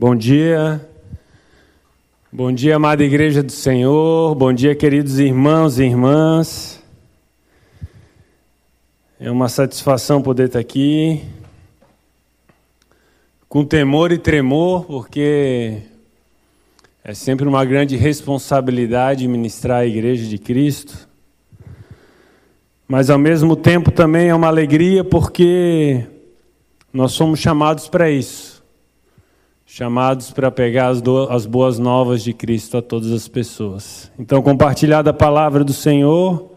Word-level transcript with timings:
Bom 0.00 0.16
dia. 0.16 0.80
Bom 2.32 2.50
dia, 2.50 2.76
amada 2.76 3.04
Igreja 3.04 3.42
do 3.42 3.52
Senhor. 3.52 4.34
Bom 4.34 4.50
dia, 4.50 4.74
queridos 4.74 5.18
irmãos 5.18 5.78
e 5.78 5.84
irmãs. 5.84 6.82
É 9.20 9.30
uma 9.30 9.46
satisfação 9.46 10.22
poder 10.22 10.46
estar 10.46 10.58
aqui. 10.58 11.22
Com 13.46 13.62
temor 13.62 14.10
e 14.10 14.16
tremor, 14.16 14.86
porque 14.86 15.82
é 17.04 17.12
sempre 17.12 17.46
uma 17.46 17.62
grande 17.66 17.94
responsabilidade 17.94 19.28
ministrar 19.28 19.80
a 19.80 19.86
Igreja 19.86 20.26
de 20.26 20.38
Cristo. 20.38 21.06
Mas 22.88 23.10
ao 23.10 23.18
mesmo 23.18 23.54
tempo 23.54 23.90
também 23.90 24.30
é 24.30 24.34
uma 24.34 24.48
alegria, 24.48 25.04
porque 25.04 26.06
nós 26.90 27.12
somos 27.12 27.38
chamados 27.38 27.86
para 27.86 28.10
isso 28.10 28.59
chamados 29.72 30.32
para 30.32 30.50
pegar 30.50 30.88
as, 30.88 31.00
do, 31.00 31.30
as, 31.30 31.46
boas 31.46 31.78
novas 31.78 32.24
de 32.24 32.32
Cristo 32.32 32.76
a 32.76 32.82
todas 32.82 33.12
as 33.12 33.28
pessoas. 33.28 34.10
Então, 34.18 34.42
compartilhar 34.42 35.00
da 35.00 35.12
palavra 35.12 35.62
do 35.62 35.72
Senhor, 35.72 36.50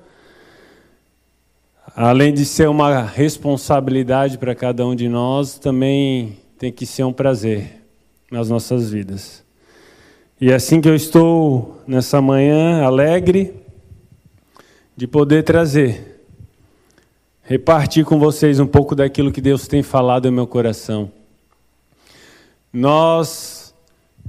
além 1.96 2.34
de 2.34 2.44
ser 2.44 2.68
uma 2.68 3.04
responsabilidade 3.04 4.40
para 4.40 4.56
cada 4.56 4.84
um 4.84 4.96
de 4.96 5.08
nós, 5.08 5.60
também 5.60 6.40
tem 6.58 6.72
que 6.72 6.88
ser 6.88 7.04
um 7.04 7.14
prazer 7.14 7.84
nas 8.32 8.50
nossas 8.50 8.90
vidas. 8.90 9.44
E 10.42 10.50
é 10.50 10.56
assim 10.56 10.82
que 10.82 10.90
eu 10.90 10.96
estou 10.96 11.84
nessa 11.86 12.20
manhã 12.20 12.82
alegre 12.82 13.54
de 14.98 15.06
poder 15.06 15.44
trazer, 15.44 16.20
repartir 17.44 18.06
com 18.06 18.18
vocês 18.18 18.60
um 18.60 18.68
pouco 18.68 18.96
daquilo 18.96 19.32
que 19.32 19.40
Deus 19.40 19.68
tem 19.68 19.84
falado 19.84 20.26
no 20.26 20.32
meu 20.32 20.48
coração. 20.48 21.12
Nós, 22.76 23.72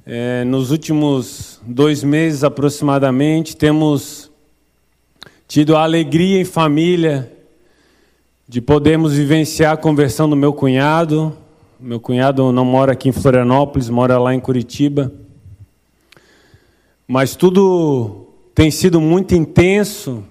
é, 0.04 0.44
nos 0.44 0.70
últimos 0.70 1.58
dois 1.64 2.04
meses 2.04 2.44
aproximadamente, 2.44 3.56
temos 3.56 4.30
tido 5.48 5.74
a 5.74 5.82
alegria 5.82 6.42
em 6.42 6.44
família 6.44 7.32
de 8.46 8.60
podermos 8.60 9.14
vivenciar 9.14 9.72
a 9.72 9.76
conversão 9.78 10.28
do 10.28 10.36
meu 10.36 10.52
cunhado. 10.52 11.34
Meu 11.80 11.98
cunhado 11.98 12.52
não 12.52 12.66
mora 12.66 12.92
aqui 12.92 13.08
em 13.08 13.12
Florianópolis, 13.12 13.88
mora 13.88 14.18
lá 14.18 14.34
em 14.34 14.40
Curitiba. 14.40 15.10
Mas 17.08 17.34
tudo 17.34 18.26
tem 18.54 18.70
sido 18.70 19.00
muito 19.00 19.34
intenso 19.34 20.22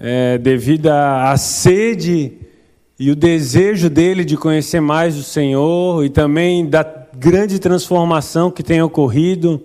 é, 0.00 0.38
devido 0.38 0.88
à 0.88 1.36
sede 1.36 2.45
e 2.98 3.10
o 3.10 3.16
desejo 3.16 3.90
dele 3.90 4.24
de 4.24 4.36
conhecer 4.38 4.80
mais 4.80 5.18
o 5.18 5.22
Senhor 5.22 6.02
e 6.04 6.08
também 6.08 6.66
da 6.66 6.82
grande 7.14 7.58
transformação 7.58 8.50
que 8.50 8.62
tem 8.62 8.80
ocorrido 8.80 9.62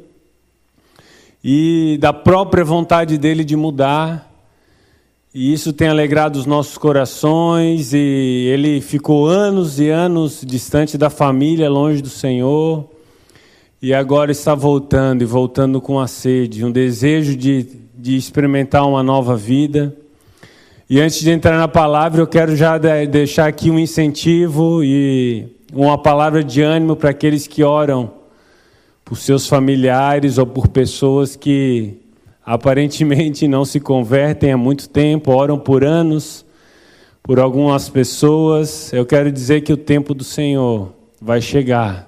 e 1.43 1.97
da 2.01 2.11
própria 2.11 2.63
vontade 2.63 3.17
dele 3.17 3.45
de 3.45 3.55
mudar. 3.55 4.29
E 5.33 5.53
isso 5.53 5.71
tem 5.71 5.87
alegrado 5.87 6.35
os 6.35 6.45
nossos 6.45 6.77
corações 6.77 7.93
e 7.93 7.97
ele 8.51 8.81
ficou 8.81 9.27
anos 9.27 9.79
e 9.79 9.87
anos 9.87 10.41
distante 10.45 10.97
da 10.97 11.09
família, 11.09 11.69
longe 11.69 12.01
do 12.01 12.09
Senhor. 12.09 12.85
E 13.81 13.93
agora 13.93 14.31
está 14.31 14.53
voltando 14.53 15.21
e 15.21 15.25
voltando 15.25 15.79
com 15.79 16.01
a 16.01 16.05
sede, 16.05 16.65
um 16.65 16.71
desejo 16.71 17.37
de, 17.37 17.65
de 17.97 18.17
experimentar 18.17 18.85
uma 18.85 19.01
nova 19.01 19.37
vida. 19.37 19.95
E 20.91 20.99
antes 20.99 21.21
de 21.21 21.31
entrar 21.31 21.57
na 21.57 21.69
palavra, 21.69 22.19
eu 22.19 22.27
quero 22.27 22.53
já 22.53 22.77
deixar 22.77 23.47
aqui 23.47 23.71
um 23.71 23.79
incentivo 23.79 24.83
e 24.83 25.47
uma 25.71 25.97
palavra 25.97 26.43
de 26.43 26.61
ânimo 26.61 26.97
para 26.97 27.11
aqueles 27.11 27.47
que 27.47 27.63
oram 27.63 28.11
por 29.05 29.15
seus 29.15 29.47
familiares 29.47 30.37
ou 30.37 30.45
por 30.45 30.67
pessoas 30.67 31.37
que 31.37 31.93
aparentemente 32.45 33.47
não 33.47 33.63
se 33.63 33.79
convertem 33.79 34.51
há 34.51 34.57
muito 34.57 34.89
tempo, 34.89 35.31
oram 35.31 35.57
por 35.57 35.85
anos 35.85 36.45
por 37.23 37.39
algumas 37.39 37.87
pessoas. 37.87 38.91
Eu 38.91 39.05
quero 39.05 39.31
dizer 39.31 39.61
que 39.61 39.71
o 39.71 39.77
tempo 39.77 40.13
do 40.13 40.25
Senhor 40.25 40.91
vai 41.21 41.39
chegar. 41.39 42.05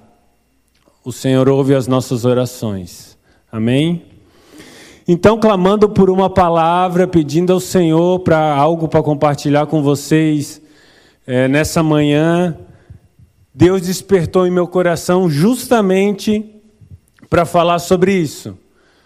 O 1.02 1.10
Senhor 1.10 1.48
ouve 1.48 1.74
as 1.74 1.86
nossas 1.86 2.26
orações. 2.26 3.16
Amém? 3.50 4.13
Então, 5.06 5.38
clamando 5.38 5.86
por 5.88 6.08
uma 6.08 6.30
palavra, 6.30 7.06
pedindo 7.06 7.52
ao 7.52 7.60
Senhor 7.60 8.20
para 8.20 8.54
algo 8.54 8.88
para 8.88 9.02
compartilhar 9.02 9.66
com 9.66 9.82
vocês 9.82 10.62
é, 11.26 11.46
nessa 11.46 11.82
manhã, 11.82 12.56
Deus 13.54 13.82
despertou 13.82 14.46
em 14.46 14.50
meu 14.50 14.66
coração 14.66 15.28
justamente 15.28 16.54
para 17.28 17.44
falar 17.44 17.80
sobre 17.80 18.14
isso, 18.14 18.56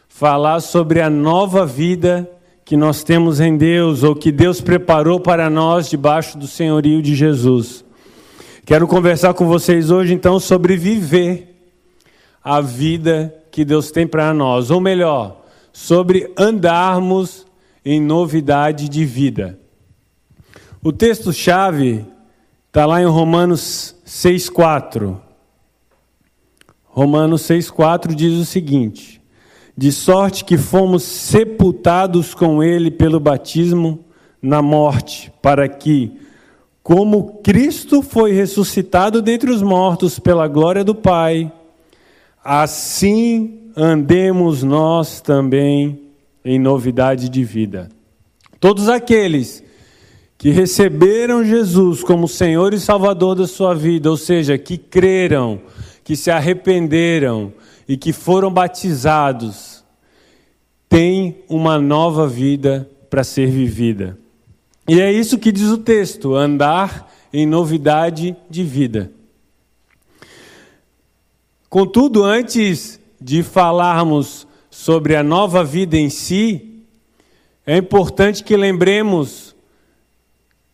falar 0.08 0.60
sobre 0.60 1.00
a 1.00 1.10
nova 1.10 1.66
vida 1.66 2.30
que 2.64 2.76
nós 2.76 3.02
temos 3.02 3.40
em 3.40 3.56
Deus, 3.56 4.04
ou 4.04 4.14
que 4.14 4.30
Deus 4.30 4.60
preparou 4.60 5.18
para 5.18 5.50
nós 5.50 5.90
debaixo 5.90 6.38
do 6.38 6.46
senhorio 6.46 7.02
de 7.02 7.16
Jesus. 7.16 7.84
Quero 8.64 8.86
conversar 8.86 9.34
com 9.34 9.46
vocês 9.46 9.90
hoje 9.90 10.14
então 10.14 10.38
sobre 10.38 10.76
viver 10.76 11.56
a 12.44 12.60
vida 12.60 13.34
que 13.50 13.64
Deus 13.64 13.90
tem 13.90 14.06
para 14.06 14.32
nós, 14.32 14.70
ou 14.70 14.80
melhor, 14.80 15.37
sobre 15.78 16.32
andarmos 16.36 17.46
em 17.84 18.00
novidade 18.00 18.88
de 18.88 19.04
vida. 19.04 19.60
O 20.82 20.92
texto-chave 20.92 22.04
está 22.66 22.84
lá 22.84 23.00
em 23.00 23.06
Romanos 23.06 23.94
6,4. 24.04 25.16
Romanos 26.84 27.42
6,4 27.42 28.12
diz 28.12 28.34
o 28.34 28.44
seguinte: 28.44 29.22
De 29.76 29.92
sorte 29.92 30.44
que 30.44 30.58
fomos 30.58 31.04
sepultados 31.04 32.34
com 32.34 32.60
Ele 32.60 32.90
pelo 32.90 33.20
batismo 33.20 34.04
na 34.42 34.60
morte, 34.60 35.32
para 35.40 35.68
que, 35.68 36.10
como 36.82 37.40
Cristo 37.40 38.02
foi 38.02 38.32
ressuscitado 38.32 39.22
dentre 39.22 39.48
os 39.48 39.62
mortos 39.62 40.18
pela 40.18 40.48
glória 40.48 40.82
do 40.82 40.94
Pai, 40.94 41.52
assim 42.44 43.67
andemos 43.80 44.64
nós 44.64 45.20
também 45.20 46.00
em 46.44 46.58
novidade 46.58 47.28
de 47.28 47.44
vida. 47.44 47.88
Todos 48.58 48.88
aqueles 48.88 49.62
que 50.36 50.50
receberam 50.50 51.44
Jesus 51.44 52.02
como 52.02 52.26
Senhor 52.26 52.74
e 52.74 52.80
Salvador 52.80 53.36
da 53.36 53.46
sua 53.46 53.74
vida, 53.74 54.10
ou 54.10 54.16
seja, 54.16 54.58
que 54.58 54.76
creram, 54.76 55.60
que 56.02 56.16
se 56.16 56.28
arrependeram 56.28 57.52
e 57.88 57.96
que 57.96 58.12
foram 58.12 58.52
batizados, 58.52 59.84
têm 60.88 61.36
uma 61.48 61.78
nova 61.78 62.26
vida 62.26 62.88
para 63.08 63.22
ser 63.22 63.46
vivida. 63.46 64.18
E 64.88 65.00
é 65.00 65.12
isso 65.12 65.38
que 65.38 65.52
diz 65.52 65.68
o 65.68 65.78
texto: 65.78 66.34
andar 66.34 67.12
em 67.32 67.46
novidade 67.46 68.34
de 68.50 68.64
vida. 68.64 69.12
Contudo, 71.68 72.24
antes 72.24 72.97
de 73.20 73.42
falarmos 73.42 74.46
sobre 74.70 75.16
a 75.16 75.22
nova 75.22 75.64
vida 75.64 75.96
em 75.96 76.08
si, 76.08 76.84
é 77.66 77.76
importante 77.76 78.44
que 78.44 78.56
lembremos 78.56 79.54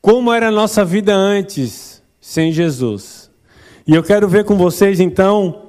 como 0.01 0.33
era 0.33 0.49
a 0.49 0.53
nossa 0.53 0.85
vida 0.85 1.15
antes, 1.15 2.03
sem 2.21 2.53
Jesus. 2.53 3.31
E 3.87 3.95
eu 3.95 4.03
quero 4.03 4.29
ver 4.29 4.45
com 4.45 4.57
vocês 4.57 5.01
então 5.01 5.69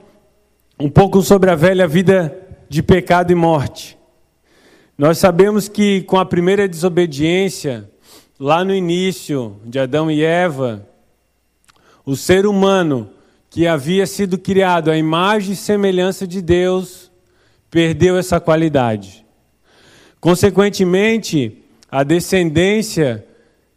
um 0.80 0.90
pouco 0.90 1.22
sobre 1.22 1.50
a 1.50 1.56
velha 1.56 1.88
vida 1.88 2.38
de 2.68 2.84
pecado 2.84 3.32
e 3.32 3.36
morte. 3.36 3.98
Nós 4.98 5.18
sabemos 5.18 5.68
que 5.68 6.02
com 6.04 6.18
a 6.18 6.26
primeira 6.26 6.68
desobediência, 6.68 7.90
lá 8.40 8.64
no 8.64 8.74
início 8.74 9.58
de 9.66 9.80
Adão 9.80 10.12
e 10.12 10.24
Eva, 10.24 10.88
o 12.06 12.16
ser 12.16 12.46
humano 12.46 13.10
que 13.56 13.66
havia 13.66 14.06
sido 14.06 14.38
criado 14.38 14.92
à 14.92 14.98
imagem 14.98 15.54
e 15.54 15.56
semelhança 15.56 16.28
de 16.28 16.42
Deus, 16.42 17.10
perdeu 17.72 18.18
essa 18.18 18.38
qualidade. 18.38 19.26
Consequentemente, 20.20 21.64
a 21.90 22.04
descendência 22.04 23.26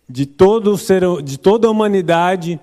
de, 0.09 0.27
todo 0.27 0.77
ser, 0.77 1.05
de 1.23 1.39
toda 1.39 1.69
a 1.69 1.71
humanidade 1.71 2.59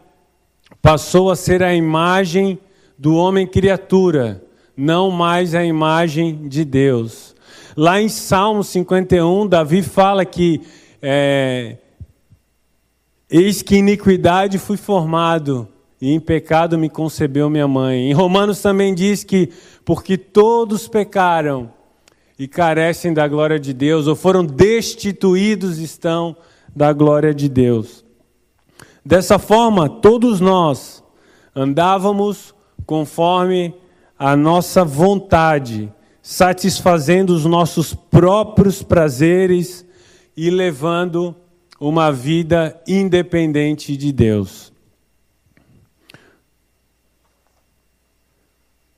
passou 0.82 1.32
a 1.32 1.38
ser 1.38 1.64
a 1.64 1.74
imagem 1.74 2.60
do 2.98 3.16
homem 3.16 3.48
criatura, 3.48 4.44
não 4.76 5.10
mais 5.10 5.56
a 5.56 5.64
imagem 5.64 6.50
de 6.50 6.66
Deus. 6.66 7.34
Lá 7.78 8.02
em 8.02 8.10
Salmo 8.10 8.62
51, 8.62 9.48
Davi 9.48 9.82
fala 9.82 10.26
que 10.26 10.60
é, 11.02 11.78
eis 13.30 13.62
que 13.62 13.78
iniquidade 13.78 14.60
fui 14.60 14.76
formado 14.76 15.70
e 16.06 16.12
em 16.12 16.20
pecado 16.20 16.78
me 16.78 16.88
concebeu 16.88 17.50
minha 17.50 17.68
mãe. 17.68 18.12
Em 18.12 18.14
Romanos 18.14 18.62
também 18.62 18.94
diz 18.94 19.24
que 19.24 19.50
porque 19.84 20.20
todos 20.20 20.88
pecaram 20.88 21.74
e 22.38 22.48
carecem 22.48 23.12
da 23.12 23.28
glória 23.28 23.60
de 23.60 23.74
Deus, 23.74 24.06
ou 24.06 24.16
foram 24.16 24.46
destituídos 24.46 25.80
estão 25.80 26.36
da 26.76 26.94
glória 26.94 27.34
de 27.34 27.50
Deus. 27.50 28.06
Dessa 29.04 29.40
forma, 29.40 29.90
todos 29.90 30.40
nós 30.40 31.04
andávamos 31.56 32.54
conforme 32.86 33.74
a 34.20 34.36
nossa 34.36 34.86
vontade, 34.86 35.92
satisfazendo 36.22 37.32
os 37.32 37.46
nossos 37.46 37.96
próprios 37.96 38.84
prazeres 38.84 39.84
e 40.38 40.52
levando 40.52 41.36
uma 41.80 42.12
vida 42.12 42.80
independente 42.88 43.98
de 43.98 44.12
Deus. 44.12 44.75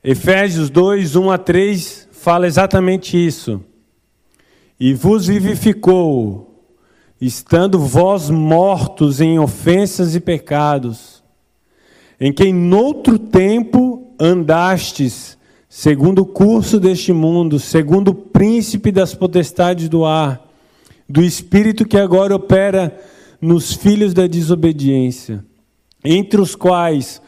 Efésios 0.02 0.70
2, 0.70 1.16
1 1.16 1.30
a 1.30 1.38
3 1.38 2.08
fala 2.12 2.46
exatamente 2.46 3.16
isso. 3.16 3.60
E 4.78 4.94
vos 4.94 5.26
vivificou, 5.26 6.64
estando 7.20 7.80
vós 7.80 8.30
mortos 8.30 9.20
em 9.20 9.40
ofensas 9.40 10.14
e 10.14 10.20
pecados, 10.20 11.22
em 12.20 12.32
quem 12.32 12.52
noutro 12.52 13.18
tempo 13.18 14.14
andastes, 14.20 15.36
segundo 15.68 16.20
o 16.20 16.26
curso 16.26 16.78
deste 16.78 17.12
mundo, 17.12 17.58
segundo 17.58 18.08
o 18.08 18.14
príncipe 18.14 18.92
das 18.92 19.14
potestades 19.14 19.88
do 19.88 20.04
ar, 20.04 20.40
do 21.08 21.24
espírito 21.24 21.84
que 21.84 21.96
agora 21.96 22.36
opera 22.36 22.96
nos 23.40 23.72
filhos 23.72 24.14
da 24.14 24.28
desobediência, 24.28 25.44
entre 26.04 26.40
os 26.40 26.54
quais 26.54 27.20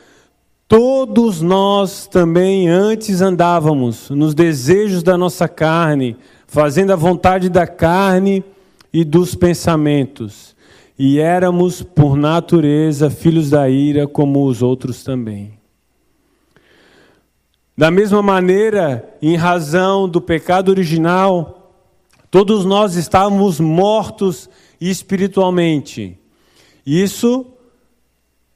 todos 0.70 1.42
nós 1.42 2.06
também 2.06 2.68
antes 2.68 3.20
andávamos 3.20 4.08
nos 4.08 4.32
desejos 4.32 5.02
da 5.02 5.18
nossa 5.18 5.46
carne, 5.46 6.16
fazendo 6.46 6.92
a 6.92 6.96
vontade 6.96 7.50
da 7.50 7.66
carne 7.66 8.42
e 8.90 9.04
dos 9.04 9.34
pensamentos, 9.34 10.56
e 10.98 11.18
éramos 11.18 11.82
por 11.82 12.16
natureza 12.16 13.10
filhos 13.10 13.50
da 13.50 13.68
ira 13.68 14.06
como 14.06 14.46
os 14.46 14.62
outros 14.62 15.04
também. 15.04 15.52
Da 17.76 17.90
mesma 17.90 18.22
maneira, 18.22 19.12
em 19.20 19.36
razão 19.36 20.08
do 20.08 20.20
pecado 20.20 20.70
original, 20.70 21.60
Todos 22.30 22.64
nós 22.64 22.94
estávamos 22.94 23.58
mortos 23.58 24.48
espiritualmente. 24.80 26.16
Isso 26.86 27.44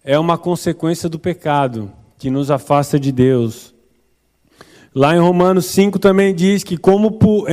é 0.04 0.16
uma 0.16 0.38
consequência 0.38 1.08
do 1.08 1.18
pecado 1.18 1.90
que 2.24 2.30
nos 2.30 2.50
afasta 2.50 2.98
de 2.98 3.12
Deus. 3.12 3.74
Lá 4.94 5.14
em 5.14 5.18
Romanos 5.18 5.66
5 5.66 5.98
também 5.98 6.34
diz 6.34 6.64
que, 6.64 6.78
como 6.78 7.18
por, 7.18 7.44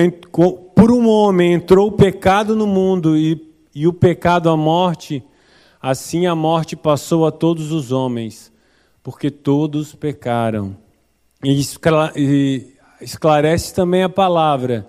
um 0.90 1.10
homem 1.10 1.52
entrou 1.52 1.90
o 1.90 1.92
pecado 1.92 2.56
no 2.56 2.66
mundo 2.66 3.18
e, 3.18 3.52
e 3.76 3.86
o 3.86 3.92
pecado 3.92 4.50
a 4.50 4.56
morte, 4.56 5.22
assim 5.82 6.26
a 6.26 6.34
morte 6.34 6.78
passou 6.78 7.28
a 7.28 7.34
todos 7.34 7.74
os 7.74 7.92
homens, 7.92 8.50
porque 9.04 9.30
todos 9.30 9.94
pecaram. 9.94 10.78
E 11.44 11.60
esclarece 13.02 13.76
também 13.76 14.04
a 14.04 14.10
palavra 14.10 14.88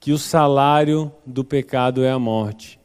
que 0.00 0.10
o 0.10 0.18
salário 0.18 1.12
do 1.24 1.44
pecado 1.44 2.02
é 2.02 2.10
a 2.10 2.18
morte. 2.18 2.77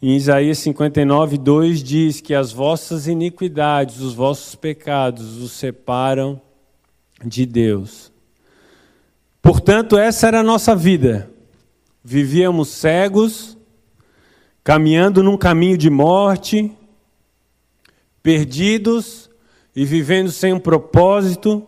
Em 0.00 0.14
Isaías 0.14 0.58
59, 0.58 1.38
2 1.38 1.82
diz 1.82 2.20
que 2.20 2.34
as 2.34 2.52
vossas 2.52 3.06
iniquidades, 3.06 4.00
os 4.00 4.12
vossos 4.12 4.54
pecados 4.54 5.38
os 5.42 5.52
separam 5.52 6.40
de 7.24 7.46
Deus. 7.46 8.12
Portanto, 9.40 9.96
essa 9.96 10.26
era 10.26 10.40
a 10.40 10.42
nossa 10.42 10.76
vida. 10.76 11.30
Vivíamos 12.04 12.68
cegos, 12.68 13.56
caminhando 14.62 15.22
num 15.22 15.36
caminho 15.36 15.78
de 15.78 15.88
morte, 15.88 16.70
perdidos 18.22 19.30
e 19.74 19.84
vivendo 19.84 20.30
sem 20.30 20.52
um 20.52 20.60
propósito, 20.60 21.66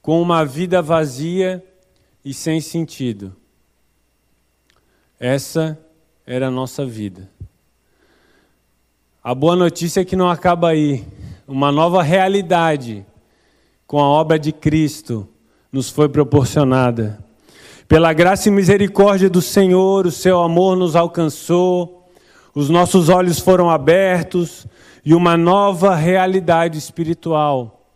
com 0.00 0.22
uma 0.22 0.46
vida 0.46 0.80
vazia 0.80 1.62
e 2.24 2.32
sem 2.32 2.58
sentido. 2.60 3.36
Essa 5.18 5.78
era 6.24 6.48
a 6.48 6.50
nossa 6.50 6.86
vida. 6.86 7.28
A 9.22 9.34
boa 9.34 9.54
notícia 9.54 10.00
é 10.00 10.04
que 10.04 10.16
não 10.16 10.30
acaba 10.30 10.70
aí. 10.70 11.04
Uma 11.46 11.70
nova 11.70 12.02
realidade 12.02 13.04
com 13.86 14.00
a 14.00 14.08
obra 14.08 14.38
de 14.38 14.50
Cristo 14.50 15.28
nos 15.70 15.90
foi 15.90 16.08
proporcionada. 16.08 17.22
Pela 17.86 18.14
graça 18.14 18.48
e 18.48 18.52
misericórdia 18.52 19.28
do 19.28 19.42
Senhor, 19.42 20.06
o 20.06 20.10
seu 20.10 20.40
amor 20.40 20.74
nos 20.74 20.96
alcançou, 20.96 22.10
os 22.54 22.70
nossos 22.70 23.10
olhos 23.10 23.38
foram 23.38 23.68
abertos 23.68 24.66
e 25.04 25.12
uma 25.12 25.36
nova 25.36 25.94
realidade 25.94 26.78
espiritual 26.78 27.86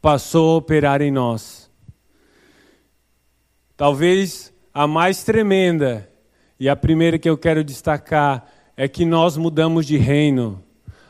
passou 0.00 0.54
a 0.54 0.58
operar 0.58 1.02
em 1.02 1.10
nós. 1.10 1.68
Talvez 3.76 4.52
a 4.72 4.86
mais 4.86 5.24
tremenda 5.24 6.08
e 6.60 6.68
a 6.68 6.76
primeira 6.76 7.18
que 7.18 7.28
eu 7.28 7.36
quero 7.36 7.64
destacar 7.64 8.46
é 8.76 8.88
que 8.88 9.04
nós 9.04 9.36
mudamos 9.36 9.86
de 9.86 9.96
reino. 9.96 10.62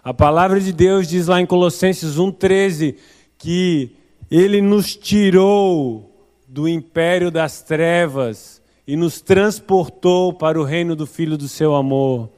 A 0.03 0.15
palavra 0.15 0.61
de 0.61 0.73
Deus 0.73 1.09
diz 1.09 1.27
lá 1.27 1.41
em 1.41 1.47
Colossenses 1.47 2.17
1,13 2.17 2.97
que 3.39 3.91
Ele 4.31 4.61
nos 4.61 4.97
tirou 4.97 6.29
do 6.49 6.69
império 6.69 7.31
das 7.31 7.63
trevas 7.63 8.61
e 8.87 8.97
nos 8.97 9.21
transportou 9.21 10.33
para 10.33 10.61
o 10.61 10.65
reino 10.65 10.97
do 10.97 11.07
Filho 11.07 11.39
do 11.39 11.47
seu 11.47 11.75
amor. 11.75 12.31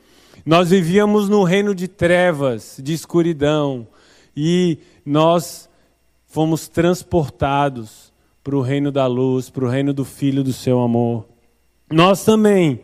Nós 0.44 0.70
vivíamos 0.70 1.28
no 1.28 1.44
reino 1.44 1.74
de 1.74 1.86
trevas, 1.86 2.78
de 2.82 2.92
escuridão, 2.92 3.86
e 4.36 4.78
nós 5.06 5.68
fomos 6.26 6.66
transportados 6.68 8.12
para 8.42 8.56
o 8.56 8.60
reino 8.60 8.90
da 8.90 9.06
luz, 9.06 9.48
para 9.48 9.64
o 9.64 9.68
reino 9.68 9.92
do 9.92 10.04
Filho 10.04 10.42
do 10.42 10.52
seu 10.52 10.80
amor. 10.80 11.26
Nós 11.90 12.24
também 12.24 12.80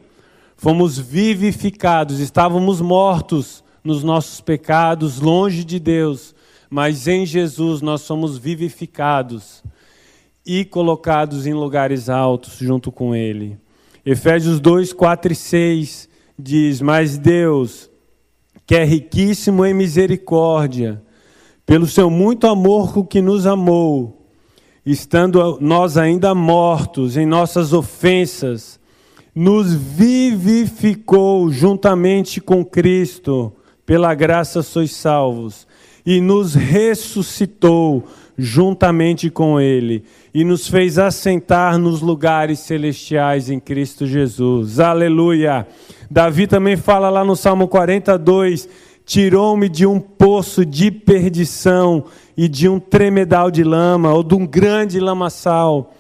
fomos 0.59 0.99
vivificados, 0.99 2.19
estávamos 2.19 2.81
mortos 2.81 3.63
nos 3.83 4.03
nossos 4.03 4.41
pecados, 4.41 5.21
longe 5.21 5.63
de 5.65 5.79
Deus, 5.79 6.35
mas 6.69 7.07
em 7.07 7.25
Jesus 7.25 7.81
nós 7.81 8.03
somos 8.03 8.37
vivificados 8.37 9.63
e 10.45 10.65
colocados 10.65 11.47
em 11.47 11.55
lugares 11.55 12.11
altos 12.11 12.57
junto 12.59 12.91
com 12.91 13.15
Ele. 13.15 13.57
Efésios 14.05 14.59
2, 14.59 14.93
4 14.93 15.33
e 15.33 15.37
6 15.37 16.09
diz: 16.37 16.81
Mas 16.81 17.17
Deus, 17.17 17.89
que 18.67 18.75
é 18.75 18.85
riquíssimo 18.85 19.65
em 19.65 19.73
misericórdia, 19.73 21.01
pelo 21.65 21.87
seu 21.87 22.11
muito 22.11 22.49
amor 22.49 22.93
com 22.93 23.07
que 23.07 23.21
nos 23.21 23.47
amou, 23.47 24.27
estando 24.85 25.59
nós 25.61 25.97
ainda 25.97 26.35
mortos 26.35 27.17
em 27.17 27.27
nossas 27.27 27.73
ofensas, 27.73 28.81
nos 29.35 29.75
vivificou 29.75 31.51
juntamente 31.51 32.41
com 32.41 32.65
Cristo, 32.65 33.53
pela 33.85 34.15
graça 34.15 34.63
sois 34.63 34.93
salvos, 34.93 35.67
e 36.05 36.21
nos 36.21 36.55
ressuscitou 36.55 38.05
juntamente 38.37 39.29
com 39.31 39.61
Ele, 39.61 40.05
e 40.33 40.45
nos 40.45 40.69
fez 40.69 40.99
assentar 40.99 41.77
nos 41.77 42.01
lugares 42.01 42.61
celestiais 42.61 43.51
em 43.51 43.59
Cristo 43.59 44.07
Jesus. 44.07 44.79
Aleluia! 44.79 45.67
Davi 46.11 46.47
também 46.47 46.77
fala 46.77 47.11
lá 47.11 47.25
no 47.25 47.35
Salmo 47.35 47.67
42: 47.67 48.69
tirou-me 49.05 49.69
de 49.69 49.85
um 49.87 49.99
poço 49.99 50.65
de 50.65 50.91
perdição 50.91 52.05
e 52.37 52.49
de 52.49 52.69
um 52.69 52.79
tremedal 52.79 53.51
de 53.51 53.65
lama, 53.65 54.13
ou 54.15 54.23
de 54.23 54.35
um 54.35 54.47
grande 54.47 55.01
lamaçal, 55.01 55.93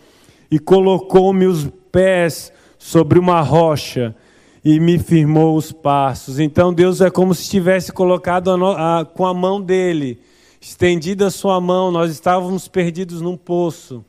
e 0.50 0.58
colocou-me 0.58 1.46
os 1.46 1.68
pés 1.90 2.52
sobre 2.88 3.18
uma 3.18 3.42
rocha 3.42 4.16
e 4.64 4.80
me 4.80 4.98
firmou 4.98 5.58
os 5.58 5.70
passos. 5.70 6.38
Então 6.38 6.72
Deus 6.72 7.02
é 7.02 7.10
como 7.10 7.34
se 7.34 7.46
tivesse 7.46 7.92
colocado 7.92 8.50
a, 8.50 9.00
a, 9.00 9.04
com 9.04 9.26
a 9.26 9.34
mão 9.34 9.60
dele, 9.60 10.18
estendida 10.58 11.26
a 11.26 11.30
sua 11.30 11.60
mão, 11.60 11.90
nós 11.90 12.10
estávamos 12.10 12.66
perdidos 12.66 13.20
num 13.20 13.36
poço 13.36 14.02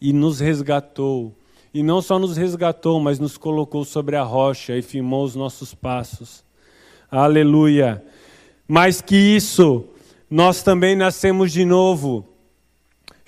e 0.00 0.12
nos 0.12 0.38
resgatou. 0.38 1.34
E 1.74 1.82
não 1.82 2.00
só 2.00 2.16
nos 2.16 2.36
resgatou, 2.36 3.00
mas 3.00 3.18
nos 3.18 3.36
colocou 3.36 3.84
sobre 3.84 4.14
a 4.14 4.22
rocha 4.22 4.76
e 4.76 4.82
firmou 4.82 5.24
os 5.24 5.34
nossos 5.34 5.74
passos. 5.74 6.44
Aleluia. 7.10 8.04
Mais 8.68 9.00
que 9.00 9.16
isso, 9.16 9.84
nós 10.30 10.62
também 10.62 10.94
nascemos 10.94 11.50
de 11.50 11.64
novo. 11.64 12.24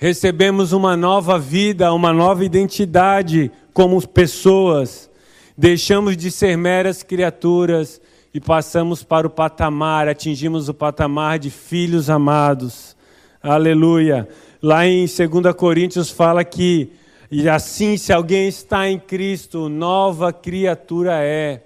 Recebemos 0.03 0.73
uma 0.73 0.97
nova 0.97 1.39
vida, 1.39 1.93
uma 1.93 2.11
nova 2.11 2.43
identidade, 2.43 3.49
como 3.73 4.05
pessoas, 4.05 5.09
deixamos 5.57 6.17
de 6.17 6.29
ser 6.29 6.57
meras 6.57 7.01
criaturas 7.03 8.01
e 8.33 8.37
passamos 8.37 9.01
para 9.01 9.25
o 9.25 9.29
patamar, 9.29 10.09
atingimos 10.09 10.67
o 10.67 10.73
patamar 10.73 11.39
de 11.39 11.49
filhos 11.49 12.09
amados. 12.09 12.97
Aleluia. 13.41 14.27
Lá 14.61 14.85
em 14.85 15.05
2 15.05 15.55
Coríntios 15.55 16.09
fala 16.09 16.43
que, 16.43 16.91
e 17.31 17.47
assim, 17.47 17.95
se 17.95 18.11
alguém 18.11 18.49
está 18.49 18.89
em 18.89 18.99
Cristo, 18.99 19.69
nova 19.69 20.33
criatura 20.33 21.23
é. 21.23 21.63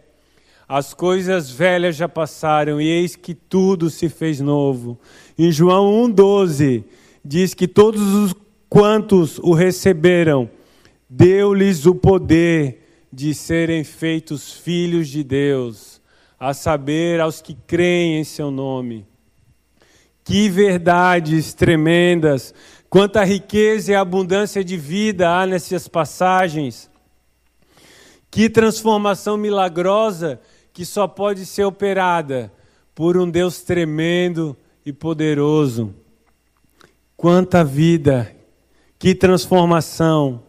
As 0.70 0.94
coisas 0.94 1.50
velhas 1.50 1.96
já 1.96 2.08
passaram 2.08 2.80
e 2.80 2.88
eis 2.88 3.16
que 3.16 3.34
tudo 3.34 3.90
se 3.90 4.08
fez 4.10 4.40
novo. 4.40 4.96
Em 5.40 5.52
João 5.52 6.08
1,12 6.08 6.84
diz 7.28 7.54
que 7.54 7.68
todos 7.68 8.02
os 8.02 8.34
quantos 8.70 9.38
o 9.40 9.54
receberam, 9.54 10.50
deu-lhes 11.10 11.86
o 11.86 11.94
poder 11.94 13.08
de 13.12 13.34
serem 13.34 13.84
feitos 13.84 14.54
filhos 14.54 15.10
de 15.10 15.24
Deus, 15.24 16.02
a 16.40 16.54
saber, 16.54 17.20
aos 17.20 17.42
que 17.42 17.54
creem 17.54 18.20
em 18.20 18.24
seu 18.24 18.50
nome. 18.50 19.06
Que 20.24 20.50
verdades 20.50 21.54
tremendas, 21.54 22.54
quanta 22.90 23.24
riqueza 23.24 23.92
e 23.92 23.96
abundância 23.96 24.64
de 24.64 24.78
vida 24.78 25.30
há 25.30 25.46
nessas 25.46 25.88
passagens. 25.88 26.90
Que 28.32 28.50
transformação 28.50 29.36
milagrosa 29.36 30.40
que 30.72 30.86
só 30.86 31.08
pode 31.08 31.46
ser 31.46 31.64
operada 31.64 32.52
por 32.94 33.18
um 33.18 33.30
Deus 33.30 33.62
tremendo 33.62 34.56
e 34.86 34.94
poderoso. 34.94 35.94
Quanta 37.20 37.64
vida, 37.64 38.32
que 39.00 39.16
transformação. 39.16 40.44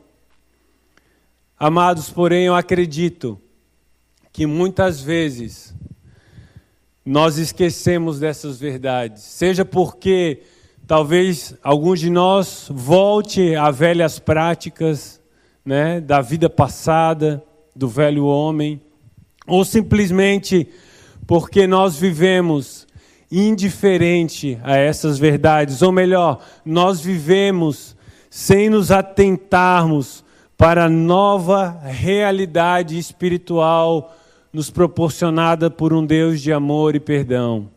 Amados, 1.59 2.11
porém, 2.11 2.45
eu 2.45 2.55
acredito 2.55 3.41
que 4.31 4.45
muitas 4.45 5.01
vezes 5.01 5.75
nós 7.03 7.39
esquecemos 7.39 8.21
dessas 8.21 8.61
verdades, 8.61 9.23
seja 9.23 9.65
porque 9.65 10.43
talvez 10.87 11.57
alguns 11.63 12.01
de 12.01 12.11
nós 12.11 12.67
volte 12.71 13.55
a 13.55 13.71
velhas 13.71 14.19
práticas, 14.19 15.23
né, 15.65 16.03
da 16.03 16.21
vida 16.21 16.51
passada, 16.51 17.43
do 17.75 17.89
velho 17.89 18.27
homem, 18.27 18.79
ou 19.47 19.65
simplesmente 19.65 20.69
porque 21.27 21.67
nós 21.67 21.97
vivemos 21.97 22.87
indiferente 23.31 24.59
a 24.63 24.77
essas 24.77 25.19
verdades, 25.19 25.83
ou 25.83 25.93
melhor, 25.93 26.43
nós 26.65 27.01
vivemos 27.01 27.97
sem 28.31 28.71
nos 28.71 28.91
atentarmos 28.91 30.25
para 30.57 30.85
a 30.85 30.89
nova 30.89 31.79
realidade 31.85 32.99
espiritual 32.99 34.15
nos 34.53 34.71
proporcionada 34.71 35.71
por 35.71 35.93
um 35.93 36.05
Deus 36.05 36.41
de 36.41 36.53
amor 36.53 36.95
e 36.95 37.01
perdão. 37.01 37.69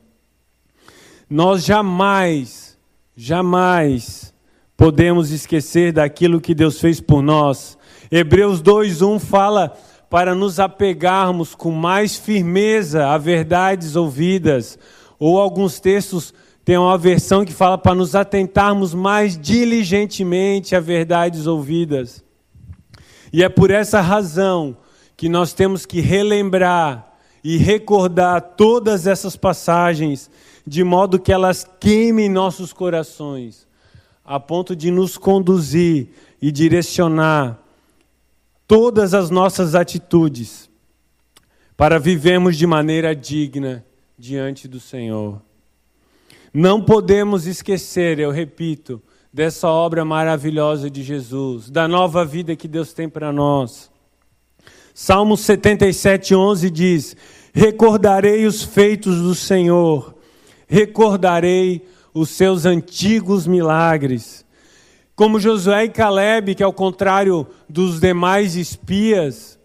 Nós 1.29 1.63
jamais, 1.63 2.77
jamais 3.15 4.34
podemos 4.75 5.31
esquecer 5.31 5.93
daquilo 5.93 6.41
que 6.41 6.55
Deus 6.55 6.79
fez 6.79 7.00
por 7.00 7.22
nós. 7.22 7.77
Hebreus 8.12 8.62
2:1 8.62 9.20
fala 9.20 9.77
para 10.10 10.34
nos 10.34 10.60
apegarmos 10.60 11.55
com 11.55 11.72
mais 11.72 12.17
firmeza 12.17 13.08
a 13.08 13.17
verdades 13.17 13.96
ouvidas, 13.96 14.77
ou 15.21 15.39
alguns 15.39 15.79
textos 15.79 16.33
têm 16.65 16.79
uma 16.79 16.97
versão 16.97 17.45
que 17.45 17.53
fala 17.53 17.77
para 17.77 17.93
nos 17.93 18.15
atentarmos 18.15 18.91
mais 18.91 19.37
diligentemente 19.37 20.75
a 20.75 20.79
verdades 20.79 21.45
ouvidas. 21.45 22.23
E 23.31 23.43
é 23.43 23.47
por 23.47 23.69
essa 23.69 24.01
razão 24.01 24.75
que 25.15 25.29
nós 25.29 25.53
temos 25.53 25.85
que 25.85 26.01
relembrar 26.01 27.13
e 27.43 27.55
recordar 27.55 28.41
todas 28.57 29.05
essas 29.05 29.35
passagens, 29.35 30.27
de 30.65 30.83
modo 30.83 31.19
que 31.19 31.31
elas 31.31 31.69
queimem 31.79 32.27
nossos 32.27 32.73
corações, 32.73 33.67
a 34.25 34.39
ponto 34.39 34.75
de 34.75 34.89
nos 34.89 35.19
conduzir 35.19 36.09
e 36.41 36.51
direcionar 36.51 37.59
todas 38.67 39.13
as 39.13 39.29
nossas 39.29 39.75
atitudes 39.75 40.67
para 41.77 41.99
vivermos 41.99 42.57
de 42.57 42.65
maneira 42.65 43.15
digna 43.15 43.85
diante 44.21 44.67
do 44.67 44.79
Senhor. 44.79 45.41
Não 46.53 46.79
podemos 46.79 47.47
esquecer, 47.47 48.19
eu 48.19 48.29
repito, 48.29 49.01
dessa 49.33 49.67
obra 49.67 50.05
maravilhosa 50.05 50.91
de 50.91 51.01
Jesus, 51.01 51.71
da 51.71 51.87
nova 51.87 52.23
vida 52.23 52.55
que 52.55 52.67
Deus 52.67 52.93
tem 52.93 53.09
para 53.09 53.33
nós. 53.33 53.89
Salmo 54.93 55.35
77, 55.35 56.35
11 56.35 56.69
diz: 56.69 57.17
Recordarei 57.51 58.45
os 58.45 58.61
feitos 58.61 59.19
do 59.19 59.33
Senhor, 59.33 60.13
recordarei 60.67 61.83
os 62.13 62.29
seus 62.29 62.63
antigos 62.63 63.47
milagres. 63.47 64.45
Como 65.15 65.39
Josué 65.39 65.85
e 65.85 65.89
Caleb, 65.89 66.53
que 66.53 66.63
ao 66.63 66.73
contrário 66.73 67.47
dos 67.67 67.99
demais 67.99 68.55
espias, 68.55 69.59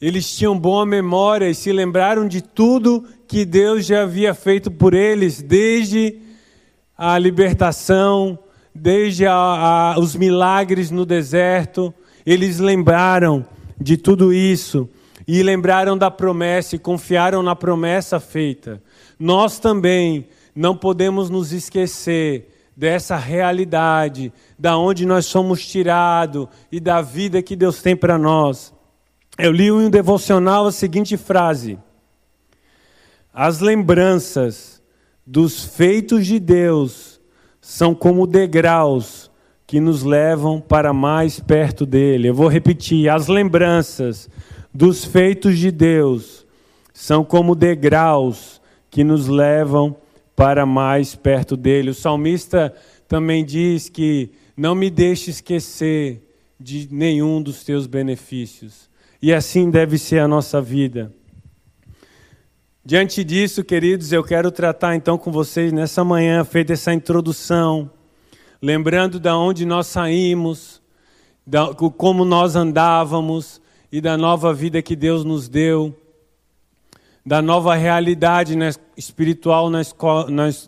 eles 0.00 0.30
tinham 0.30 0.56
boa 0.56 0.86
memória 0.86 1.50
e 1.50 1.54
se 1.54 1.72
lembraram 1.72 2.28
de 2.28 2.40
tudo 2.40 3.04
que 3.28 3.44
Deus 3.44 3.84
já 3.84 4.02
havia 4.02 4.32
feito 4.32 4.70
por 4.70 4.94
eles, 4.94 5.42
desde 5.42 6.16
a 6.96 7.18
libertação, 7.18 8.38
desde 8.74 9.26
a, 9.26 9.34
a, 9.34 9.98
os 9.98 10.16
milagres 10.16 10.90
no 10.90 11.04
deserto. 11.04 11.92
Eles 12.24 12.58
lembraram 12.58 13.44
de 13.78 13.98
tudo 13.98 14.32
isso 14.32 14.88
e 15.26 15.42
lembraram 15.42 15.96
da 15.96 16.10
promessa 16.10 16.74
e 16.74 16.78
confiaram 16.78 17.42
na 17.42 17.54
promessa 17.54 18.18
feita. 18.18 18.82
Nós 19.18 19.58
também 19.58 20.26
não 20.54 20.74
podemos 20.74 21.28
nos 21.28 21.52
esquecer 21.52 22.54
dessa 22.74 23.16
realidade, 23.16 24.32
da 24.58 24.78
onde 24.78 25.04
nós 25.04 25.26
somos 25.26 25.66
tirados 25.66 26.46
e 26.72 26.80
da 26.80 27.02
vida 27.02 27.42
que 27.42 27.54
Deus 27.54 27.82
tem 27.82 27.94
para 27.94 28.16
nós. 28.16 28.72
Eu 29.36 29.52
li 29.52 29.66
em 29.66 29.72
um 29.72 29.90
devocional 29.90 30.66
a 30.66 30.72
seguinte 30.72 31.16
frase: 31.16 31.78
As 33.40 33.60
lembranças 33.60 34.82
dos 35.24 35.62
feitos 35.62 36.26
de 36.26 36.40
Deus 36.40 37.20
são 37.60 37.94
como 37.94 38.26
degraus 38.26 39.30
que 39.64 39.78
nos 39.78 40.02
levam 40.02 40.60
para 40.60 40.92
mais 40.92 41.38
perto 41.38 41.86
dele. 41.86 42.30
Eu 42.30 42.34
vou 42.34 42.48
repetir: 42.48 43.08
as 43.08 43.28
lembranças 43.28 44.28
dos 44.74 45.04
feitos 45.04 45.56
de 45.56 45.70
Deus 45.70 46.44
são 46.92 47.22
como 47.22 47.54
degraus 47.54 48.60
que 48.90 49.04
nos 49.04 49.28
levam 49.28 49.96
para 50.34 50.66
mais 50.66 51.14
perto 51.14 51.56
dele. 51.56 51.90
O 51.90 51.94
salmista 51.94 52.74
também 53.06 53.44
diz 53.44 53.88
que 53.88 54.32
não 54.56 54.74
me 54.74 54.90
deixe 54.90 55.30
esquecer 55.30 56.28
de 56.58 56.88
nenhum 56.90 57.40
dos 57.40 57.62
teus 57.62 57.86
benefícios. 57.86 58.90
E 59.22 59.32
assim 59.32 59.70
deve 59.70 59.96
ser 59.96 60.18
a 60.18 60.26
nossa 60.26 60.60
vida. 60.60 61.12
Diante 62.88 63.22
disso, 63.22 63.62
queridos, 63.62 64.12
eu 64.12 64.24
quero 64.24 64.50
tratar 64.50 64.96
então 64.96 65.18
com 65.18 65.30
vocês 65.30 65.74
nessa 65.74 66.02
manhã, 66.02 66.42
feita 66.42 66.72
essa 66.72 66.90
introdução, 66.90 67.90
lembrando 68.62 69.20
de 69.20 69.28
onde 69.28 69.66
nós 69.66 69.88
saímos, 69.88 70.80
da, 71.46 71.74
como 71.74 72.24
nós 72.24 72.56
andávamos 72.56 73.60
e 73.92 74.00
da 74.00 74.16
nova 74.16 74.54
vida 74.54 74.80
que 74.80 74.96
Deus 74.96 75.22
nos 75.22 75.50
deu, 75.50 75.94
da 77.26 77.42
nova 77.42 77.74
realidade 77.74 78.56
espiritual 78.96 79.68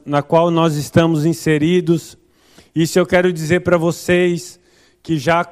na 0.05 0.23
qual 0.23 0.51
nós 0.51 0.77
estamos 0.77 1.25
inseridos. 1.25 2.19
Isso 2.75 2.99
eu 2.99 3.07
quero 3.07 3.33
dizer 3.33 3.61
para 3.61 3.79
vocês 3.79 4.61
que 5.03 5.17
já 5.17 5.51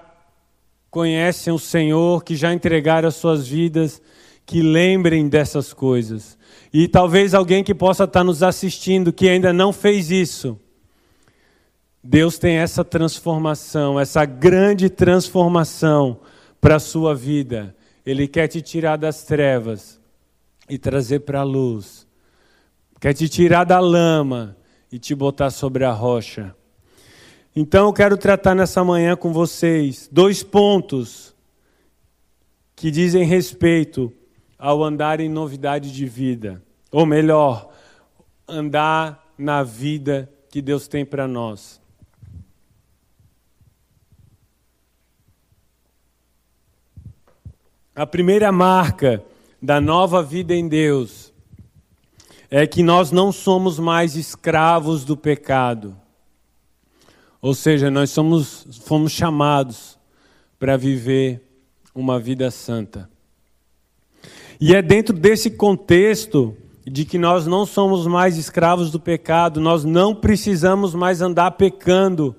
conhecem 0.90 1.50
o 1.50 1.58
Senhor, 1.58 2.22
que 2.22 2.36
já 2.36 2.52
entregaram 2.52 3.08
as 3.08 3.16
suas 3.16 3.48
vidas, 3.48 4.02
que 4.44 4.60
lembrem 4.60 5.30
dessas 5.30 5.72
coisas. 5.72 6.37
E 6.72 6.86
talvez 6.86 7.34
alguém 7.34 7.64
que 7.64 7.74
possa 7.74 8.04
estar 8.04 8.22
nos 8.22 8.42
assistindo 8.42 9.12
que 9.12 9.28
ainda 9.28 9.52
não 9.52 9.72
fez 9.72 10.10
isso 10.10 10.58
Deus 12.02 12.38
tem 12.38 12.56
essa 12.56 12.84
transformação, 12.84 13.98
essa 13.98 14.24
grande 14.24 14.88
transformação 14.88 16.20
para 16.60 16.76
a 16.76 16.80
sua 16.80 17.14
vida. 17.14 17.76
Ele 18.06 18.26
quer 18.26 18.48
te 18.48 18.62
tirar 18.62 18.96
das 18.96 19.24
trevas 19.24 20.00
e 20.70 20.78
trazer 20.78 21.20
para 21.20 21.40
a 21.40 21.44
luz. 21.44 22.06
Quer 23.00 23.12
te 23.14 23.28
tirar 23.28 23.64
da 23.64 23.80
lama 23.80 24.56
e 24.90 24.98
te 24.98 25.14
botar 25.14 25.50
sobre 25.50 25.84
a 25.84 25.92
rocha. 25.92 26.54
Então 27.54 27.86
eu 27.86 27.92
quero 27.92 28.16
tratar 28.16 28.54
nessa 28.54 28.82
manhã 28.84 29.16
com 29.16 29.32
vocês 29.32 30.08
dois 30.10 30.42
pontos 30.42 31.34
que 32.74 32.90
dizem 32.90 33.24
respeito 33.24 34.12
ao 34.58 34.82
andar 34.82 35.20
em 35.20 35.28
novidade 35.28 35.92
de 35.92 36.04
vida. 36.04 36.62
Ou 36.90 37.06
melhor, 37.06 37.70
andar 38.46 39.24
na 39.38 39.62
vida 39.62 40.28
que 40.50 40.60
Deus 40.60 40.88
tem 40.88 41.04
para 41.04 41.28
nós. 41.28 41.80
A 47.94 48.06
primeira 48.06 48.50
marca 48.50 49.22
da 49.60 49.80
nova 49.80 50.22
vida 50.22 50.54
em 50.54 50.68
Deus 50.68 51.32
é 52.50 52.66
que 52.66 52.82
nós 52.82 53.10
não 53.10 53.30
somos 53.30 53.78
mais 53.78 54.16
escravos 54.16 55.04
do 55.04 55.16
pecado. 55.16 55.96
Ou 57.40 57.54
seja, 57.54 57.90
nós 57.90 58.10
somos, 58.10 58.80
fomos 58.84 59.12
chamados 59.12 59.98
para 60.58 60.76
viver 60.76 61.42
uma 61.94 62.18
vida 62.18 62.50
santa. 62.50 63.08
E 64.60 64.74
é 64.74 64.82
dentro 64.82 65.14
desse 65.14 65.52
contexto 65.52 66.56
de 66.84 67.04
que 67.04 67.16
nós 67.16 67.46
não 67.46 67.64
somos 67.64 68.08
mais 68.08 68.36
escravos 68.36 68.90
do 68.90 68.98
pecado, 68.98 69.60
nós 69.60 69.84
não 69.84 70.12
precisamos 70.12 70.96
mais 70.96 71.20
andar 71.20 71.52
pecando, 71.52 72.34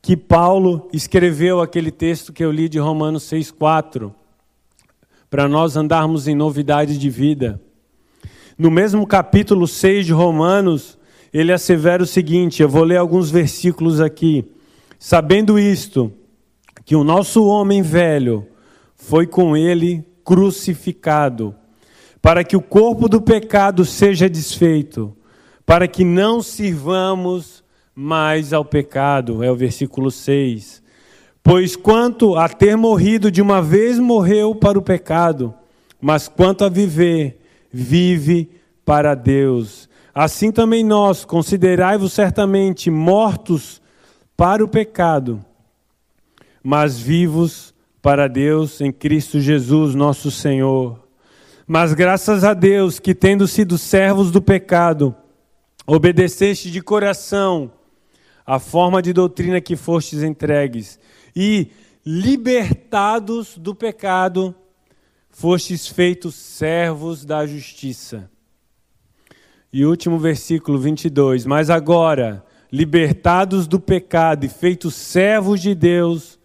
que 0.00 0.16
Paulo 0.16 0.88
escreveu 0.92 1.60
aquele 1.60 1.92
texto 1.92 2.32
que 2.32 2.44
eu 2.44 2.50
li 2.50 2.68
de 2.68 2.80
Romanos 2.80 3.22
6,4, 3.22 4.12
para 5.30 5.46
nós 5.46 5.76
andarmos 5.76 6.26
em 6.26 6.34
novidade 6.34 6.98
de 6.98 7.08
vida. 7.08 7.60
No 8.58 8.68
mesmo 8.68 9.06
capítulo 9.06 9.68
6 9.68 10.06
de 10.06 10.12
Romanos, 10.12 10.98
ele 11.32 11.52
assevera 11.52 12.02
o 12.02 12.06
seguinte: 12.06 12.62
eu 12.62 12.68
vou 12.68 12.82
ler 12.82 12.96
alguns 12.96 13.30
versículos 13.30 14.00
aqui. 14.00 14.44
Sabendo 14.98 15.56
isto, 15.56 16.12
que 16.84 16.96
o 16.96 17.04
nosso 17.04 17.46
homem 17.46 17.80
velho 17.80 18.46
foi 18.96 19.26
com 19.26 19.56
ele 19.56 20.04
crucificado, 20.24 21.54
para 22.20 22.44
que 22.44 22.56
o 22.56 22.62
corpo 22.62 23.08
do 23.08 23.20
pecado 23.20 23.84
seja 23.84 24.28
desfeito, 24.28 25.16
para 25.66 25.88
que 25.88 26.04
não 26.04 26.42
sirvamos 26.42 27.62
mais 27.94 28.52
ao 28.52 28.64
pecado. 28.64 29.42
É 29.42 29.50
o 29.50 29.56
versículo 29.56 30.10
6. 30.10 30.82
Pois 31.42 31.74
quanto 31.74 32.36
a 32.36 32.48
ter 32.48 32.76
morrido 32.76 33.30
de 33.30 33.42
uma 33.42 33.60
vez 33.60 33.98
morreu 33.98 34.54
para 34.54 34.78
o 34.78 34.82
pecado, 34.82 35.52
mas 36.00 36.28
quanto 36.28 36.64
a 36.64 36.68
viver, 36.68 37.40
vive 37.70 38.50
para 38.84 39.14
Deus. 39.14 39.88
Assim 40.14 40.52
também 40.52 40.84
nós, 40.84 41.24
considerai-vos 41.24 42.12
certamente 42.12 42.90
mortos 42.90 43.80
para 44.36 44.64
o 44.64 44.68
pecado, 44.68 45.44
mas 46.62 46.98
vivos 46.98 47.71
para 48.02 48.28
Deus 48.28 48.80
em 48.80 48.92
Cristo 48.92 49.40
Jesus, 49.40 49.94
nosso 49.94 50.30
Senhor. 50.30 51.00
Mas 51.66 51.94
graças 51.94 52.42
a 52.42 52.52
Deus 52.52 52.98
que, 52.98 53.14
tendo 53.14 53.46
sido 53.46 53.78
servos 53.78 54.32
do 54.32 54.42
pecado, 54.42 55.14
obedeceste 55.86 56.70
de 56.70 56.82
coração 56.82 57.70
a 58.44 58.58
forma 58.58 59.00
de 59.00 59.12
doutrina 59.12 59.60
que 59.60 59.76
fostes 59.76 60.22
entregues, 60.22 60.98
e 61.34 61.70
libertados 62.04 63.56
do 63.56 63.72
pecado, 63.72 64.52
fostes 65.30 65.86
feitos 65.86 66.34
servos 66.34 67.24
da 67.24 67.46
justiça. 67.46 68.28
E 69.72 69.86
último 69.86 70.18
versículo 70.18 70.78
22. 70.78 71.46
Mas 71.46 71.70
agora, 71.70 72.44
libertados 72.70 73.66
do 73.66 73.80
pecado 73.80 74.44
e 74.44 74.48
feitos 74.48 74.94
servos 74.94 75.62
de 75.62 75.74
Deus, 75.74 76.38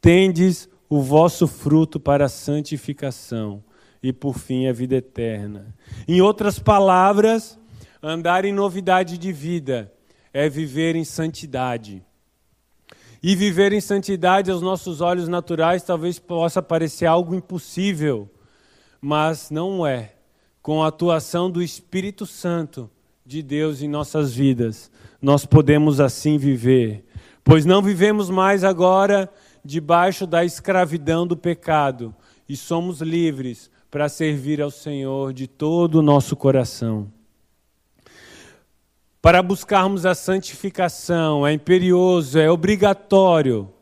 tendes 0.00 0.68
o 0.88 1.00
vosso 1.00 1.46
fruto 1.46 1.98
para 1.98 2.26
a 2.26 2.28
santificação 2.28 3.62
e 4.02 4.12
por 4.12 4.38
fim 4.38 4.66
a 4.66 4.72
vida 4.72 4.96
eterna. 4.96 5.74
Em 6.06 6.20
outras 6.20 6.58
palavras, 6.58 7.58
andar 8.02 8.44
em 8.44 8.52
novidade 8.52 9.16
de 9.16 9.32
vida 9.32 9.92
é 10.32 10.48
viver 10.48 10.94
em 10.94 11.04
santidade. 11.04 12.02
E 13.22 13.34
viver 13.34 13.72
em 13.72 13.80
santidade 13.80 14.50
aos 14.50 14.60
nossos 14.60 15.00
olhos 15.00 15.28
naturais 15.28 15.82
talvez 15.82 16.18
possa 16.18 16.60
parecer 16.60 17.06
algo 17.06 17.34
impossível, 17.34 18.30
mas 19.00 19.50
não 19.50 19.86
é 19.86 20.14
com 20.60 20.82
a 20.82 20.88
atuação 20.88 21.50
do 21.50 21.62
Espírito 21.62 22.24
Santo 22.24 22.90
de 23.24 23.42
Deus 23.42 23.80
em 23.82 23.88
nossas 23.88 24.34
vidas, 24.34 24.90
nós 25.20 25.46
podemos 25.46 26.00
assim 26.00 26.36
viver. 26.36 27.04
Pois 27.42 27.64
não 27.64 27.82
vivemos 27.82 28.30
mais 28.30 28.64
agora 28.64 29.30
debaixo 29.64 30.26
da 30.26 30.44
escravidão 30.44 31.26
do 31.26 31.36
pecado 31.36 32.14
e 32.48 32.56
somos 32.56 33.00
livres 33.00 33.70
para 33.90 34.08
servir 34.08 34.60
ao 34.60 34.70
Senhor 34.70 35.32
de 35.32 35.46
todo 35.46 35.96
o 35.96 36.02
nosso 36.02 36.36
coração. 36.36 37.10
Para 39.22 39.42
buscarmos 39.42 40.04
a 40.04 40.14
santificação, 40.14 41.46
é 41.46 41.52
imperioso, 41.52 42.38
é 42.38 42.50
obrigatório 42.50 43.72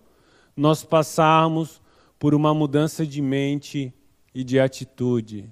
nós 0.57 0.85
passarmos 0.85 1.81
por 2.19 2.35
uma 2.35 2.55
mudança 2.55 3.05
de 3.05 3.21
mente 3.21 3.93
e 4.35 4.45
de 4.45 4.61
atitude 4.61 5.51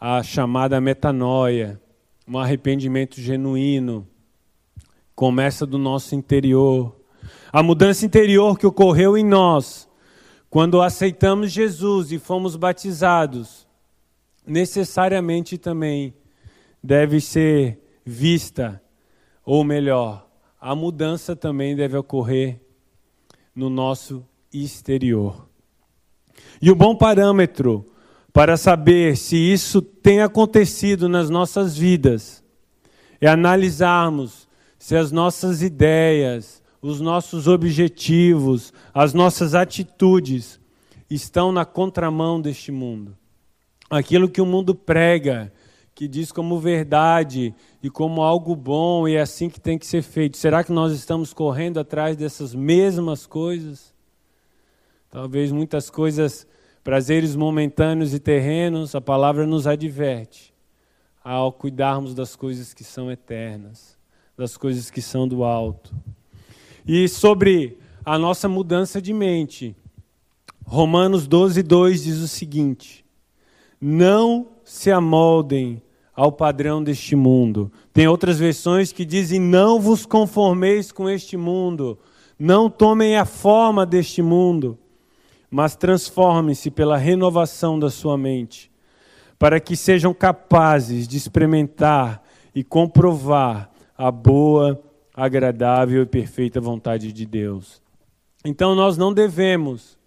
a 0.00 0.22
chamada 0.22 0.80
metanoia, 0.80 1.80
um 2.28 2.38
arrependimento 2.38 3.20
genuíno, 3.20 4.06
começa 5.14 5.64
do 5.64 5.78
nosso 5.78 6.14
interior. 6.14 6.95
A 7.52 7.62
mudança 7.62 8.04
interior 8.04 8.58
que 8.58 8.66
ocorreu 8.66 9.16
em 9.16 9.24
nós 9.24 9.88
quando 10.48 10.80
aceitamos 10.80 11.52
Jesus 11.52 12.12
e 12.12 12.18
fomos 12.18 12.56
batizados, 12.56 13.66
necessariamente 14.46 15.58
também 15.58 16.14
deve 16.82 17.20
ser 17.20 17.80
vista, 18.04 18.80
ou 19.44 19.64
melhor, 19.64 20.26
a 20.60 20.74
mudança 20.74 21.34
também 21.34 21.74
deve 21.74 21.96
ocorrer 21.96 22.60
no 23.54 23.68
nosso 23.68 24.24
exterior. 24.52 25.48
E 26.60 26.70
o 26.70 26.74
bom 26.74 26.94
parâmetro 26.94 27.90
para 28.32 28.56
saber 28.56 29.16
se 29.16 29.36
isso 29.36 29.80
tem 29.80 30.20
acontecido 30.20 31.08
nas 31.08 31.30
nossas 31.30 31.76
vidas, 31.76 32.44
é 33.20 33.26
analisarmos 33.26 34.46
se 34.78 34.94
as 34.94 35.10
nossas 35.10 35.62
ideias, 35.62 36.62
os 36.86 37.00
nossos 37.00 37.48
objetivos, 37.48 38.72
as 38.94 39.12
nossas 39.12 39.54
atitudes 39.54 40.60
estão 41.10 41.50
na 41.50 41.64
contramão 41.64 42.40
deste 42.40 42.70
mundo. 42.70 43.16
Aquilo 43.90 44.28
que 44.28 44.40
o 44.40 44.46
mundo 44.46 44.74
prega, 44.74 45.52
que 45.94 46.06
diz 46.06 46.30
como 46.30 46.60
verdade 46.60 47.54
e 47.82 47.90
como 47.90 48.22
algo 48.22 48.54
bom 48.54 49.08
e 49.08 49.16
é 49.16 49.20
assim 49.20 49.48
que 49.48 49.60
tem 49.60 49.78
que 49.78 49.86
ser 49.86 50.02
feito. 50.02 50.36
Será 50.36 50.62
que 50.62 50.72
nós 50.72 50.92
estamos 50.92 51.32
correndo 51.32 51.80
atrás 51.80 52.16
dessas 52.16 52.54
mesmas 52.54 53.26
coisas? 53.26 53.92
Talvez 55.10 55.50
muitas 55.50 55.90
coisas 55.90 56.46
prazeres 56.84 57.34
momentâneos 57.34 58.14
e 58.14 58.20
terrenos, 58.20 58.94
a 58.94 59.00
palavra 59.00 59.44
nos 59.44 59.66
adverte 59.66 60.54
ao 61.24 61.52
cuidarmos 61.52 62.14
das 62.14 62.36
coisas 62.36 62.72
que 62.72 62.84
são 62.84 63.10
eternas, 63.10 63.98
das 64.36 64.56
coisas 64.56 64.88
que 64.88 65.02
são 65.02 65.26
do 65.26 65.42
alto. 65.42 65.92
E 66.86 67.08
sobre 67.08 67.78
a 68.04 68.18
nossa 68.18 68.48
mudança 68.48 69.00
de 69.02 69.12
mente, 69.12 69.74
Romanos 70.64 71.26
12, 71.26 71.62
2 71.62 72.04
diz 72.04 72.18
o 72.18 72.28
seguinte: 72.28 73.04
Não 73.80 74.48
se 74.64 74.90
amoldem 74.90 75.82
ao 76.14 76.30
padrão 76.30 76.82
deste 76.82 77.16
mundo. 77.16 77.70
Tem 77.92 78.06
outras 78.06 78.38
versões 78.38 78.92
que 78.92 79.04
dizem: 79.04 79.40
Não 79.40 79.80
vos 79.80 80.06
conformeis 80.06 80.92
com 80.92 81.10
este 81.10 81.36
mundo, 81.36 81.98
não 82.38 82.70
tomem 82.70 83.16
a 83.16 83.24
forma 83.24 83.84
deste 83.84 84.22
mundo 84.22 84.78
mas 85.50 85.76
transforme-se 85.76 86.70
pela 86.70 86.96
renovação 86.96 87.78
da 87.78 87.90
sua 87.90 88.18
mente, 88.18 88.70
para 89.38 89.60
que 89.60 89.76
sejam 89.76 90.12
capazes 90.12 91.06
de 91.06 91.16
experimentar 91.16 92.22
e 92.54 92.64
comprovar 92.64 93.70
a 93.96 94.10
boa, 94.10 94.80
agradável 95.16 96.02
e 96.02 96.06
perfeita 96.06 96.60
vontade 96.60 97.10
de 97.10 97.24
Deus. 97.24 97.80
Então 98.44 98.74
nós 98.74 98.98
não 98.98 99.12
devemos 99.12 99.98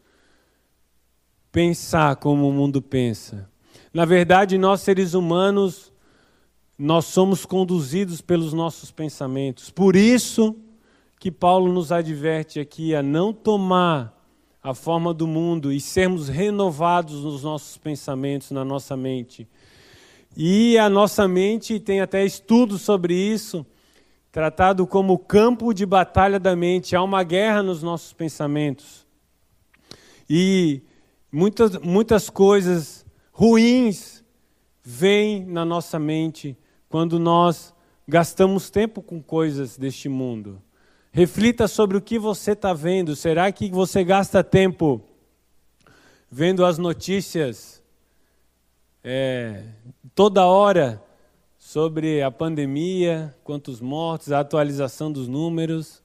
pensar 1.52 2.16
como 2.18 2.48
o 2.48 2.54
mundo 2.54 2.82
pensa. 2.82 3.50
Na 3.92 4.06
verdade, 4.06 4.58
nós 4.58 4.82
seres 4.82 5.16
humanos, 5.16 5.92
nós 6.78 7.06
somos 7.06 7.44
conduzidos 7.46 8.22
pelos 8.22 8.54
nossos 8.54 8.92
pensamentos. 8.92 9.72
Por 9.72 9.96
isso 9.96 10.56
que 11.20 11.32
Paulo 11.32 11.74
nos 11.74 11.92
adverte 11.92 12.60
aqui 12.60 12.94
a 12.94 13.02
não 13.02 13.34
tomar 13.34 14.16
a 14.62 14.74
forma 14.74 15.14
do 15.14 15.26
mundo 15.26 15.72
e 15.72 15.80
sermos 15.80 16.30
renovados 16.30 17.24
nos 17.24 17.44
nossos 17.44 17.78
pensamentos, 17.78 18.52
na 18.52 18.64
nossa 18.64 18.96
mente. 18.96 19.48
E 20.38 20.78
a 20.78 20.88
nossa 20.88 21.28
mente 21.28 21.80
tem 21.80 22.00
até 22.00 22.24
estudos 22.24 22.82
sobre 22.82 23.16
isso, 23.16 23.66
tratado 24.32 24.86
como 24.86 25.18
campo 25.18 25.74
de 25.74 25.86
batalha 25.86 26.40
da 26.40 26.56
mente. 26.56 26.96
Há 26.96 27.02
uma 27.02 27.24
guerra 27.24 27.64
nos 27.64 27.82
nossos 27.82 28.14
pensamentos. 28.14 29.06
E 30.30 30.82
muitas, 31.32 31.78
muitas 31.78 32.30
coisas 32.30 33.06
ruins 33.32 34.24
vêm 34.84 35.46
na 35.46 35.66
nossa 35.66 35.98
mente 35.98 36.58
quando 36.88 37.20
nós 37.20 37.74
gastamos 38.08 38.70
tempo 38.70 39.02
com 39.02 39.22
coisas 39.22 39.78
deste 39.78 40.10
mundo. 40.10 40.62
Reflita 41.12 41.68
sobre 41.68 41.98
o 41.98 42.02
que 42.02 42.20
você 42.20 42.52
está 42.52 42.74
vendo. 42.74 43.16
Será 43.16 43.52
que 43.52 43.70
você 43.70 44.04
gasta 44.04 44.44
tempo 44.44 45.02
vendo 46.30 46.64
as 46.64 46.78
notícias 46.78 47.82
é, 49.04 49.64
toda 50.14 50.46
hora 50.46 51.02
sobre 51.70 52.24
a 52.24 52.32
pandemia, 52.32 53.36
quantos 53.44 53.80
mortos, 53.80 54.32
a 54.32 54.40
atualização 54.40 55.12
dos 55.12 55.28
números? 55.28 56.02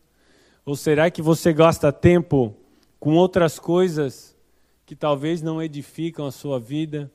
Ou 0.62 0.76
será 0.76 1.10
que 1.10 1.22
você 1.22 1.54
gasta 1.54 1.90
tempo 1.90 2.54
com 3.00 3.14
outras 3.14 3.58
coisas 3.58 4.36
que 4.84 4.94
talvez 4.94 5.40
não 5.40 5.62
edificam 5.62 6.26
a 6.26 6.30
sua 6.30 6.60
vida? 6.60 7.10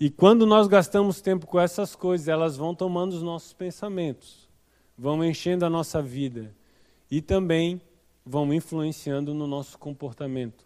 E 0.00 0.08
quando 0.08 0.46
nós 0.46 0.68
gastamos 0.68 1.20
tempo 1.20 1.46
com 1.46 1.60
essas 1.60 1.94
coisas, 1.94 2.28
elas 2.28 2.56
vão 2.56 2.74
tomando 2.74 3.12
os 3.12 3.22
nossos 3.22 3.52
pensamentos, 3.52 4.48
vão 4.96 5.22
enchendo 5.22 5.66
a 5.66 5.68
nossa 5.68 6.00
vida 6.00 6.50
e 7.10 7.20
também 7.20 7.78
vão 8.24 8.54
influenciando 8.54 9.34
no 9.34 9.46
nosso 9.46 9.78
comportamento. 9.78 10.64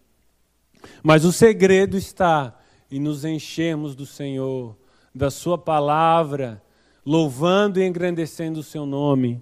Mas 1.03 1.25
o 1.25 1.33
segredo 1.33 1.97
está 1.97 2.57
em 2.89 3.01
nos 3.01 3.25
enchermos 3.25 3.97
do 3.97 4.07
Senhor, 4.07 4.77
da 5.13 5.29
Sua 5.29 5.59
palavra, 5.59 6.63
louvando 7.07 7.81
e 7.81 7.87
engrandecendo 7.87 8.61
o 8.61 8.65
Seu 8.65 8.85
nome. 8.85 9.41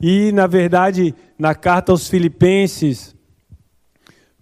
E, 0.00 0.30
na 0.32 0.46
verdade, 0.46 1.14
na 1.36 1.54
carta 1.54 1.92
aos 1.92 2.08
Filipenses, 2.08 3.14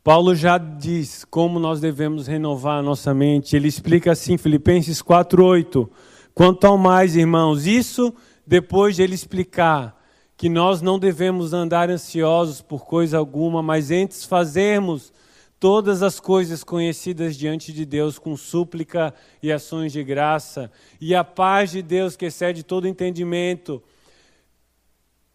Paulo 0.05 0.35
já 0.35 0.57
diz 0.59 1.25
como 1.25 1.59
nós 1.59 1.81
devemos 1.81 2.27
renovar 2.27 2.79
a 2.79 2.83
nossa 2.83 3.13
mente. 3.13 3.57
Ele 3.57 3.69
explica 3.69 4.13
assim, 4.13 4.37
Filipenses 4.37 5.03
4:8. 5.03 5.89
Quanto 6.35 6.67
ao 6.67 6.79
mais, 6.79 7.17
irmãos, 7.17 7.67
isso 7.67 8.15
depois 8.47 8.97
de 8.97 9.03
ele 9.03 9.15
explicar 9.15 9.99
que 10.37 10.49
nós 10.49 10.81
não 10.81 10.99
devemos 10.99 11.53
andar 11.53 11.91
ansiosos 11.91 12.63
por 12.63 12.87
coisa 12.87 13.19
alguma, 13.19 13.61
mas 13.61 13.91
antes 13.91 14.25
fazermos 14.25 15.13
todas 15.61 16.03
as 16.03 16.21
coisas 16.21 16.63
conhecidas 16.63 17.37
diante 17.37 17.73
de 17.73 17.85
Deus 17.85 18.19
com 18.19 18.37
súplica 18.37 19.15
e 19.43 19.51
ações 19.51 19.93
de 19.93 20.03
graça, 20.05 20.71
e 21.01 21.15
a 21.15 21.25
paz 21.25 21.71
de 21.73 21.83
Deus 21.83 22.17
que 22.17 22.27
excede 22.27 22.63
todo 22.63 22.89
entendimento 22.89 23.83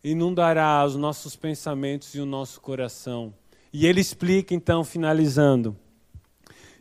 inundará 0.03 0.83
os 0.85 0.95
nossos 0.95 1.35
pensamentos 1.35 2.13
e 2.13 2.19
o 2.19 2.25
nosso 2.25 2.59
coração. 2.59 3.33
E 3.71 3.85
ele 3.85 4.01
explica 4.01 4.53
então, 4.53 4.83
finalizando: 4.83 5.75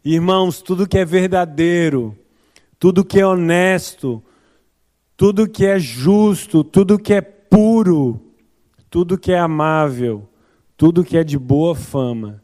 Irmãos, 0.04 0.60
tudo 0.60 0.88
que 0.88 0.98
é 0.98 1.04
verdadeiro, 1.04 2.18
tudo 2.78 3.04
que 3.04 3.20
é 3.20 3.26
honesto, 3.26 4.22
tudo 5.16 5.48
que 5.48 5.64
é 5.64 5.78
justo, 5.78 6.64
tudo 6.64 6.98
que 6.98 7.14
é 7.14 7.20
puro, 7.20 8.20
tudo 8.90 9.16
que 9.16 9.32
é 9.32 9.38
amável, 9.38 10.28
tudo 10.76 11.04
que 11.04 11.16
é 11.16 11.22
de 11.22 11.38
boa 11.38 11.76
fama, 11.76 12.41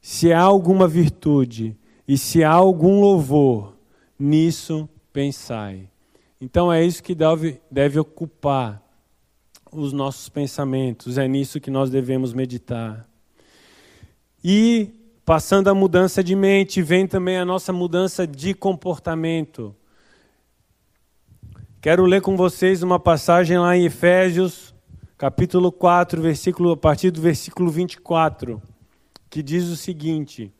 se 0.00 0.32
há 0.32 0.40
alguma 0.40 0.86
virtude 0.88 1.76
e 2.06 2.16
se 2.16 2.42
há 2.42 2.52
algum 2.52 3.00
louvor, 3.00 3.74
nisso 4.18 4.88
pensai. 5.12 5.88
Então 6.40 6.72
é 6.72 6.84
isso 6.84 7.02
que 7.02 7.14
deve, 7.14 7.60
deve 7.70 7.98
ocupar 7.98 8.82
os 9.70 9.92
nossos 9.92 10.28
pensamentos, 10.28 11.18
é 11.18 11.28
nisso 11.28 11.60
que 11.60 11.70
nós 11.70 11.90
devemos 11.90 12.32
meditar. 12.32 13.06
E, 14.42 14.90
passando 15.24 15.68
a 15.68 15.74
mudança 15.74 16.22
de 16.22 16.34
mente, 16.34 16.80
vem 16.80 17.06
também 17.06 17.36
a 17.36 17.44
nossa 17.44 17.72
mudança 17.72 18.26
de 18.26 18.54
comportamento. 18.54 19.74
Quero 21.80 22.06
ler 22.06 22.22
com 22.22 22.36
vocês 22.36 22.82
uma 22.82 22.98
passagem 22.98 23.58
lá 23.58 23.76
em 23.76 23.84
Efésios, 23.84 24.74
capítulo 25.16 25.70
4, 25.70 26.22
versículo, 26.22 26.72
a 26.72 26.76
partir 26.76 27.10
do 27.10 27.20
versículo 27.20 27.70
24, 27.70 28.62
que 29.38 29.42
diz 29.44 29.68
o 29.68 29.76
seguinte: 29.76 30.52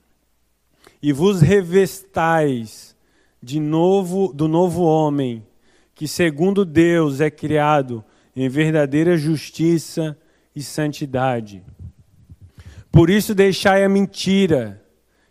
E 1.02 1.12
vos 1.12 1.40
revestais 1.40 2.94
de 3.42 3.58
novo 3.58 4.32
do 4.32 4.46
novo 4.46 4.84
homem, 4.84 5.44
que 5.96 6.06
segundo 6.06 6.64
Deus 6.64 7.20
é 7.20 7.28
criado 7.28 8.04
em 8.36 8.48
verdadeira 8.48 9.16
justiça 9.16 10.16
e 10.54 10.62
santidade. 10.62 11.64
Por 12.92 13.10
isso 13.10 13.34
deixai 13.34 13.82
a 13.82 13.88
mentira 13.88 14.80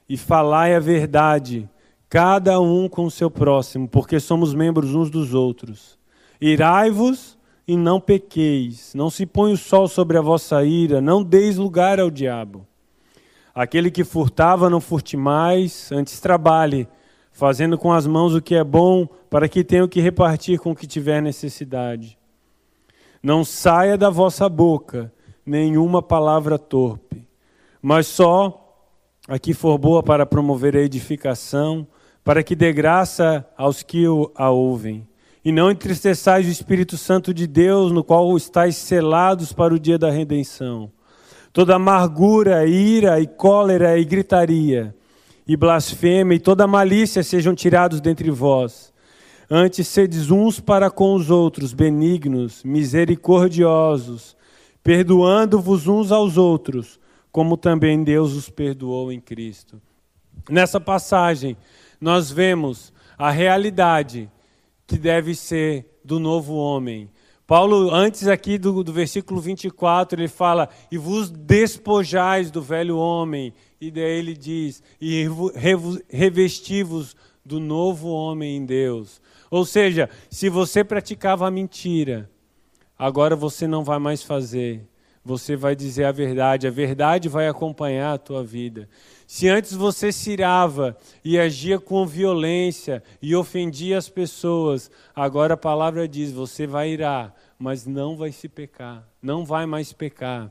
e 0.09 0.17
falai 0.17 0.75
a 0.75 0.79
verdade 0.81 1.69
cada 2.09 2.59
um 2.59 2.89
com 2.89 3.05
o 3.05 3.11
seu 3.11 3.31
próximo, 3.31 3.87
porque 3.87 4.19
somos 4.19 4.53
membros 4.53 4.93
uns 4.93 5.09
dos 5.09 5.33
outros. 5.33 5.97
Irai-vos 6.41 7.37
e 7.65 7.77
não 7.77 8.01
pequeis, 8.01 8.93
não 8.93 9.09
se 9.09 9.25
põe 9.25 9.53
o 9.53 9.57
sol 9.57 9.87
sobre 9.87 10.17
a 10.17 10.21
vossa 10.21 10.65
ira, 10.65 10.99
não 10.99 11.23
deis 11.23 11.55
lugar 11.55 11.97
ao 11.97 12.11
diabo. 12.11 12.67
Aquele 13.57 13.89
que 13.89 14.03
furtava, 14.03 14.69
não 14.69 14.79
furte 14.79 15.17
mais, 15.17 15.91
antes 15.91 16.19
trabalhe, 16.19 16.87
fazendo 17.31 17.75
com 17.75 17.91
as 17.91 18.05
mãos 18.05 18.35
o 18.35 18.41
que 18.41 18.53
é 18.53 18.63
bom, 18.63 19.07
para 19.31 19.49
que 19.49 19.63
tenha 19.63 19.83
o 19.83 19.87
que 19.87 19.99
repartir 19.99 20.59
com 20.59 20.73
o 20.73 20.75
que 20.75 20.85
tiver 20.85 21.23
necessidade. 21.23 22.19
Não 23.23 23.43
saia 23.43 23.97
da 23.97 24.11
vossa 24.11 24.47
boca 24.47 25.11
nenhuma 25.43 26.03
palavra 26.03 26.59
torpe, 26.59 27.27
mas 27.81 28.05
só 28.05 28.79
a 29.27 29.39
que 29.39 29.55
for 29.55 29.79
boa 29.79 30.03
para 30.03 30.23
promover 30.23 30.77
a 30.77 30.81
edificação, 30.81 31.87
para 32.23 32.43
que 32.43 32.55
dê 32.55 32.71
graça 32.71 33.43
aos 33.57 33.81
que 33.81 34.05
a 34.35 34.51
ouvem. 34.51 35.07
E 35.43 35.51
não 35.51 35.71
entristeçais 35.71 36.45
o 36.45 36.51
Espírito 36.51 36.95
Santo 36.95 37.33
de 37.33 37.47
Deus, 37.47 37.91
no 37.91 38.03
qual 38.03 38.37
estáis 38.37 38.75
selados 38.75 39.51
para 39.51 39.73
o 39.73 39.79
dia 39.79 39.97
da 39.97 40.11
redenção. 40.11 40.91
Toda 41.57 41.73
amargura, 41.73 42.67
ira 42.67 43.19
e 43.19 43.25
cólera 43.25 43.97
e 43.97 44.05
gritaria, 44.05 44.95
e 45.47 45.57
blasfêmia 45.57 46.35
e 46.35 46.39
toda 46.39 46.67
malícia 46.67 47.23
sejam 47.23 47.55
tirados 47.55 47.99
dentre 47.99 48.29
vós. 48.29 48.93
Antes 49.49 49.87
sedes 49.87 50.29
uns 50.29 50.59
para 50.59 50.91
com 50.91 51.15
os 51.15 51.31
outros, 51.31 51.73
benignos, 51.73 52.63
misericordiosos, 52.63 54.37
perdoando-vos 54.83 55.87
uns 55.87 56.11
aos 56.11 56.37
outros, 56.37 56.99
como 57.31 57.57
também 57.57 58.03
Deus 58.03 58.33
os 58.33 58.51
perdoou 58.51 59.11
em 59.11 59.19
Cristo. 59.19 59.81
Nessa 60.47 60.79
passagem, 60.79 61.57
nós 61.99 62.29
vemos 62.29 62.93
a 63.17 63.31
realidade 63.31 64.29
que 64.85 64.95
deve 64.95 65.33
ser 65.33 65.99
do 66.05 66.19
novo 66.19 66.53
homem. 66.53 67.09
Paulo, 67.47 67.89
antes 67.95 68.27
aqui 68.27 68.57
do, 68.57 68.83
do 68.83 68.91
versículo 68.91 69.39
24, 69.39 70.19
ele 70.19 70.27
fala: 70.27 70.67
E 70.91 70.97
vos 70.97 71.29
despojais 71.29 72.51
do 72.51 72.61
velho 72.61 72.97
homem. 72.97 73.53
E 73.79 73.89
daí 73.89 74.19
ele 74.19 74.35
diz: 74.35 74.83
E 74.99 75.25
revesti-vos 76.09 77.15
do 77.45 77.57
novo 77.57 78.09
homem 78.09 78.57
em 78.57 78.65
Deus. 78.65 79.21
Ou 79.49 79.63
seja, 79.63 80.09
se 80.29 80.49
você 80.49 80.83
praticava 80.83 81.47
a 81.47 81.51
mentira, 81.51 82.29
agora 82.99 83.33
você 83.33 83.65
não 83.65 83.81
vai 83.81 83.97
mais 83.97 84.21
fazer. 84.21 84.85
Você 85.23 85.55
vai 85.55 85.73
dizer 85.75 86.03
a 86.03 86.11
verdade, 86.11 86.67
a 86.67 86.71
verdade 86.71 87.29
vai 87.29 87.47
acompanhar 87.47 88.13
a 88.13 88.17
tua 88.17 88.43
vida. 88.43 88.89
Se 89.27 89.49
antes 89.49 89.73
você 89.73 90.09
se 90.09 90.31
irava 90.31 90.95
e 91.21 91.37
agia 91.37 91.77
com 91.77 92.05
violência 92.05 93.03
e 93.21 93.35
ofendia 93.35 93.97
as 93.97 94.07
pessoas, 94.07 94.89
agora 95.13 95.55
a 95.55 95.57
palavra 95.57 96.07
diz: 96.07 96.31
você 96.31 96.65
vai 96.65 96.91
irar, 96.91 97.35
mas 97.59 97.85
não 97.85 98.15
vai 98.15 98.31
se 98.31 98.47
pecar, 98.47 99.05
não 99.21 99.43
vai 99.43 99.65
mais 99.65 99.91
pecar. 99.91 100.49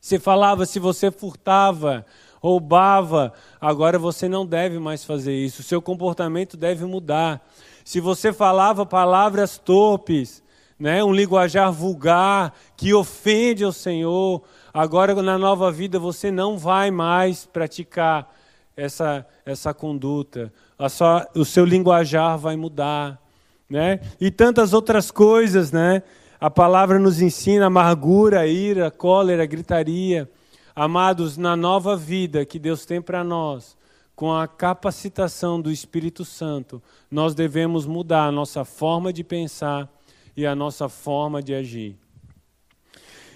Você 0.00 0.16
falava, 0.16 0.64
se 0.64 0.78
você 0.78 1.10
furtava, 1.10 2.06
roubava, 2.40 3.32
agora 3.60 3.98
você 3.98 4.28
não 4.28 4.46
deve 4.46 4.78
mais 4.78 5.04
fazer 5.04 5.34
isso. 5.34 5.60
O 5.60 5.64
seu 5.64 5.82
comportamento 5.82 6.56
deve 6.56 6.84
mudar. 6.84 7.44
Se 7.84 7.98
você 7.98 8.32
falava 8.32 8.86
palavras 8.86 9.58
torpes, 9.58 10.40
né, 10.78 11.02
um 11.02 11.12
linguajar 11.12 11.72
vulgar 11.72 12.54
que 12.76 12.94
ofende 12.94 13.64
ao 13.64 13.72
Senhor, 13.72 14.44
Agora, 14.78 15.12
na 15.20 15.36
nova 15.36 15.72
vida, 15.72 15.98
você 15.98 16.30
não 16.30 16.56
vai 16.56 16.88
mais 16.88 17.44
praticar 17.44 18.32
essa, 18.76 19.26
essa 19.44 19.74
conduta. 19.74 20.52
A 20.78 20.88
sua, 20.88 21.28
o 21.34 21.44
seu 21.44 21.64
linguajar 21.64 22.38
vai 22.38 22.54
mudar. 22.54 23.20
Né? 23.68 23.98
E 24.20 24.30
tantas 24.30 24.72
outras 24.72 25.10
coisas. 25.10 25.72
Né? 25.72 26.00
A 26.40 26.48
palavra 26.48 26.96
nos 27.00 27.20
ensina 27.20 27.66
amargura, 27.66 28.46
ira, 28.46 28.88
cólera, 28.88 29.44
gritaria. 29.46 30.30
Amados, 30.76 31.36
na 31.36 31.56
nova 31.56 31.96
vida 31.96 32.46
que 32.46 32.60
Deus 32.60 32.86
tem 32.86 33.02
para 33.02 33.24
nós, 33.24 33.76
com 34.14 34.32
a 34.32 34.46
capacitação 34.46 35.60
do 35.60 35.72
Espírito 35.72 36.24
Santo, 36.24 36.80
nós 37.10 37.34
devemos 37.34 37.84
mudar 37.84 38.26
a 38.26 38.32
nossa 38.32 38.64
forma 38.64 39.12
de 39.12 39.24
pensar 39.24 39.92
e 40.36 40.46
a 40.46 40.54
nossa 40.54 40.88
forma 40.88 41.42
de 41.42 41.52
agir. 41.52 41.96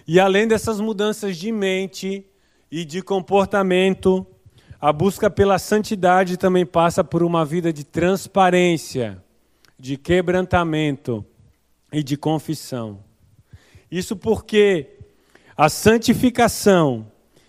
E 0.06 0.18
além 0.18 0.48
dessas 0.48 0.80
mudanças 0.80 1.36
de 1.36 1.52
mente 1.52 2.26
e 2.70 2.84
de 2.84 3.02
comportamento, 3.02 4.26
a 4.80 4.92
busca 4.92 5.30
pela 5.30 5.58
santidade 5.58 6.36
também 6.36 6.66
passa 6.66 7.04
por 7.04 7.22
uma 7.22 7.44
vida 7.44 7.72
de 7.72 7.84
transparência, 7.84 9.22
de 9.78 9.96
quebrantamento 9.96 11.24
e 11.92 12.02
de 12.02 12.16
confissão. 12.16 12.98
Isso 13.90 14.16
porque 14.16 14.88
a 15.56 15.68
santificação, 15.68 17.06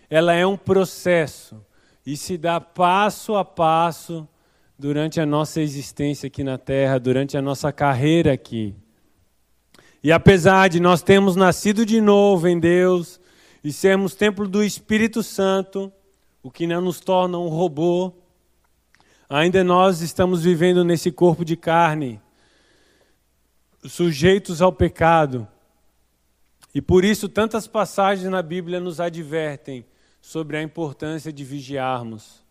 ela 0.09 0.33
é 0.33 0.45
um 0.45 0.57
processo 0.57 1.65
e 2.05 2.15
se 2.17 2.37
dá 2.37 2.59
passo 2.59 3.35
a 3.35 3.45
passo 3.45 4.27
durante 4.77 5.19
a 5.19 5.25
nossa 5.25 5.61
existência 5.61 6.27
aqui 6.27 6.43
na 6.43 6.57
terra, 6.57 6.99
durante 6.99 7.37
a 7.37 7.41
nossa 7.41 7.71
carreira 7.71 8.33
aqui. 8.33 8.75
E 10.03 10.11
apesar 10.11 10.69
de 10.69 10.79
nós 10.79 11.01
termos 11.01 11.35
nascido 11.35 11.85
de 11.85 12.01
novo 12.01 12.47
em 12.47 12.59
Deus 12.59 13.19
e 13.63 13.71
sermos 13.71 14.13
templo 14.13 14.47
do 14.47 14.63
Espírito 14.63 15.23
Santo, 15.23 15.91
o 16.41 16.51
que 16.51 16.67
não 16.67 16.81
nos 16.81 16.99
torna 16.99 17.37
um 17.37 17.47
robô, 17.47 18.13
Ainda 19.35 19.63
nós 19.63 20.01
estamos 20.01 20.43
vivendo 20.43 20.83
nesse 20.83 21.11
corpo 21.11 21.43
de 21.43 21.57
carne, 21.57 22.21
sujeitos 23.83 24.61
ao 24.61 24.71
pecado. 24.71 25.47
E 26.71 26.79
por 26.79 27.03
isso 27.03 27.27
tantas 27.27 27.65
passagens 27.65 28.29
na 28.29 28.43
Bíblia 28.43 28.79
nos 28.79 28.99
advertem 28.99 29.87
sobre 30.21 30.57
a 30.57 30.61
importância 30.61 31.33
de 31.33 31.43
vigiarmos. 31.43 32.42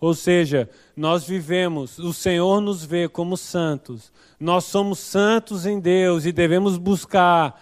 Ou 0.00 0.14
seja, 0.14 0.70
nós 0.96 1.26
vivemos, 1.26 1.98
o 1.98 2.12
Senhor 2.12 2.60
nos 2.60 2.84
vê 2.84 3.08
como 3.08 3.36
santos. 3.36 4.12
Nós 4.38 4.64
somos 4.64 5.00
santos 5.00 5.66
em 5.66 5.80
Deus 5.80 6.24
e 6.24 6.30
devemos 6.30 6.78
buscar, 6.78 7.60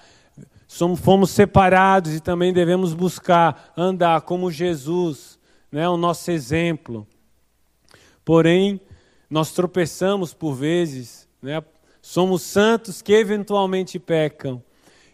somos, 0.69 1.01
fomos 1.01 1.31
separados 1.31 2.15
e 2.15 2.21
também 2.21 2.53
devemos 2.53 2.93
buscar 2.93 3.73
andar 3.77 4.21
como 4.23 4.51
Jesus, 4.51 5.39
né, 5.73 5.89
o 5.89 5.97
nosso 5.97 6.31
exemplo. 6.31 7.07
Porém, 8.23 8.81
nós 9.31 9.53
tropeçamos 9.53 10.35
por 10.35 10.53
vezes, 10.53 11.27
né, 11.41 11.63
somos 12.03 12.43
santos 12.43 13.01
que 13.01 13.15
eventualmente 13.15 13.99
pecam. 13.99 14.63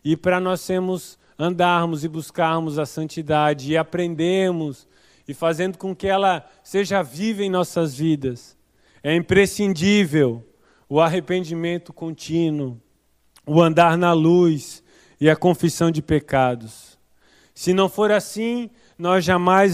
E 0.04 0.16
para 0.16 0.40
nós 0.40 0.60
sermos, 0.60 1.16
andarmos 1.38 2.02
e 2.02 2.08
buscarmos 2.08 2.80
a 2.80 2.84
santidade 2.84 3.70
e 3.70 3.76
aprendermos 3.76 4.88
e 5.32 5.34
fazendo 5.34 5.78
com 5.78 5.96
que 5.96 6.06
ela 6.06 6.44
seja 6.62 7.02
viva 7.02 7.42
em 7.42 7.48
nossas 7.48 7.94
vidas, 7.94 8.54
é 9.02 9.16
imprescindível 9.16 10.46
o 10.86 11.00
arrependimento 11.00 11.90
contínuo, 11.90 12.78
o 13.46 13.62
andar 13.62 13.96
na 13.96 14.12
luz 14.12 14.84
e 15.18 15.30
a 15.30 15.34
confissão 15.34 15.90
de 15.90 16.02
pecados. 16.02 16.98
Se 17.54 17.72
não 17.72 17.88
for 17.88 18.12
assim, 18.12 18.68
nós 18.98 19.24
jamais 19.24 19.72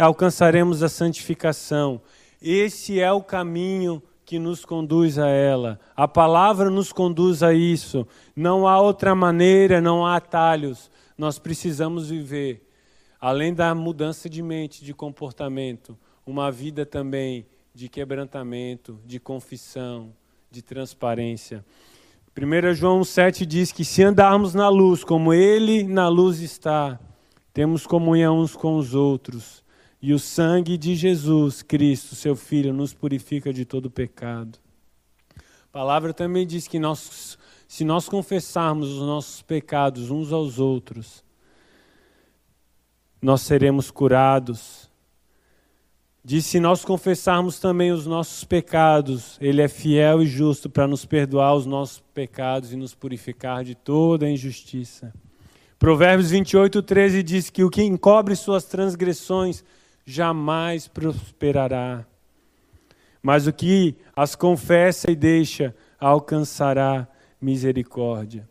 alcançaremos 0.00 0.80
a 0.80 0.88
santificação. 0.88 2.00
Esse 2.40 3.00
é 3.00 3.10
o 3.10 3.20
caminho 3.20 4.00
que 4.24 4.38
nos 4.38 4.64
conduz 4.64 5.18
a 5.18 5.26
ela. 5.26 5.80
A 5.96 6.06
palavra 6.06 6.70
nos 6.70 6.92
conduz 6.92 7.42
a 7.42 7.52
isso. 7.52 8.06
Não 8.36 8.64
há 8.64 8.80
outra 8.80 9.12
maneira, 9.12 9.80
não 9.80 10.06
há 10.06 10.18
atalhos. 10.18 10.88
Nós 11.18 11.36
precisamos 11.36 12.10
viver, 12.10 12.69
além 13.20 13.52
da 13.52 13.74
mudança 13.74 14.30
de 14.30 14.42
mente, 14.42 14.84
de 14.84 14.94
comportamento, 14.94 15.98
uma 16.26 16.50
vida 16.50 16.86
também 16.86 17.46
de 17.74 17.88
quebrantamento, 17.88 18.98
de 19.04 19.20
confissão, 19.20 20.12
de 20.50 20.62
transparência. 20.62 21.64
1 22.36 22.74
João 22.74 23.04
7 23.04 23.44
diz 23.44 23.72
que 23.72 23.84
se 23.84 24.02
andarmos 24.02 24.54
na 24.54 24.68
luz, 24.68 25.04
como 25.04 25.34
Ele 25.34 25.82
na 25.82 26.08
luz 26.08 26.40
está, 26.40 26.98
temos 27.52 27.86
comunhão 27.86 28.38
uns 28.38 28.56
com 28.56 28.76
os 28.76 28.94
outros. 28.94 29.62
E 30.00 30.14
o 30.14 30.18
sangue 30.18 30.78
de 30.78 30.94
Jesus 30.94 31.60
Cristo, 31.60 32.14
seu 32.14 32.34
Filho, 32.34 32.72
nos 32.72 32.94
purifica 32.94 33.52
de 33.52 33.66
todo 33.66 33.90
pecado. 33.90 34.58
A 35.36 35.72
palavra 35.72 36.14
também 36.14 36.46
diz 36.46 36.66
que 36.66 36.78
nós, 36.78 37.36
se 37.68 37.84
nós 37.84 38.08
confessarmos 38.08 38.88
os 38.88 39.00
nossos 39.00 39.42
pecados 39.42 40.10
uns 40.10 40.32
aos 40.32 40.58
outros, 40.58 41.22
nós 43.20 43.42
seremos 43.42 43.90
curados. 43.90 44.90
Diz: 46.24 46.46
se 46.46 46.60
nós 46.60 46.84
confessarmos 46.84 47.58
também 47.58 47.92
os 47.92 48.06
nossos 48.06 48.44
pecados, 48.44 49.38
Ele 49.40 49.62
é 49.62 49.68
fiel 49.68 50.22
e 50.22 50.26
justo 50.26 50.68
para 50.68 50.86
nos 50.86 51.04
perdoar 51.04 51.54
os 51.54 51.66
nossos 51.66 52.00
pecados 52.12 52.72
e 52.72 52.76
nos 52.76 52.94
purificar 52.94 53.64
de 53.64 53.74
toda 53.74 54.28
injustiça. 54.28 55.12
Provérbios 55.78 56.30
28, 56.30 56.82
13 56.82 57.22
diz 57.22 57.48
que 57.48 57.64
o 57.64 57.70
que 57.70 57.82
encobre 57.82 58.36
suas 58.36 58.64
transgressões 58.64 59.64
jamais 60.04 60.86
prosperará. 60.86 62.04
Mas 63.22 63.46
o 63.46 63.52
que 63.52 63.96
as 64.14 64.34
confessa 64.34 65.10
e 65.10 65.16
deixa 65.16 65.74
alcançará 65.98 67.08
misericórdia. 67.40 68.49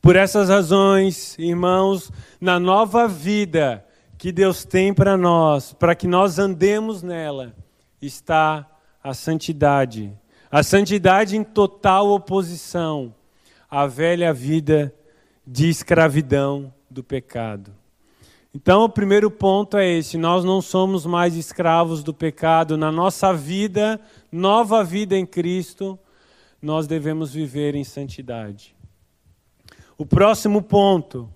Por 0.00 0.16
essas 0.16 0.48
razões, 0.48 1.36
irmãos, 1.38 2.10
na 2.40 2.58
nova 2.60 3.08
vida 3.08 3.84
que 4.16 4.32
Deus 4.32 4.64
tem 4.64 4.94
para 4.94 5.16
nós, 5.16 5.72
para 5.72 5.94
que 5.94 6.06
nós 6.06 6.38
andemos 6.38 7.02
nela, 7.02 7.54
está 8.00 8.66
a 9.02 9.12
santidade. 9.12 10.12
A 10.50 10.62
santidade 10.62 11.36
em 11.36 11.44
total 11.44 12.08
oposição 12.08 13.14
à 13.70 13.86
velha 13.86 14.32
vida 14.32 14.94
de 15.46 15.68
escravidão 15.68 16.72
do 16.88 17.02
pecado. 17.02 17.72
Então, 18.54 18.84
o 18.84 18.88
primeiro 18.88 19.30
ponto 19.30 19.76
é 19.76 19.86
esse: 19.86 20.16
nós 20.16 20.44
não 20.44 20.62
somos 20.62 21.04
mais 21.04 21.36
escravos 21.36 22.02
do 22.02 22.14
pecado. 22.14 22.76
Na 22.76 22.90
nossa 22.90 23.32
vida, 23.32 24.00
nova 24.32 24.82
vida 24.82 25.16
em 25.16 25.26
Cristo, 25.26 25.98
nós 26.60 26.86
devemos 26.86 27.32
viver 27.32 27.74
em 27.74 27.84
santidade. 27.84 28.77
O 30.00 30.06
próximo 30.06 30.62
ponto 30.62 31.28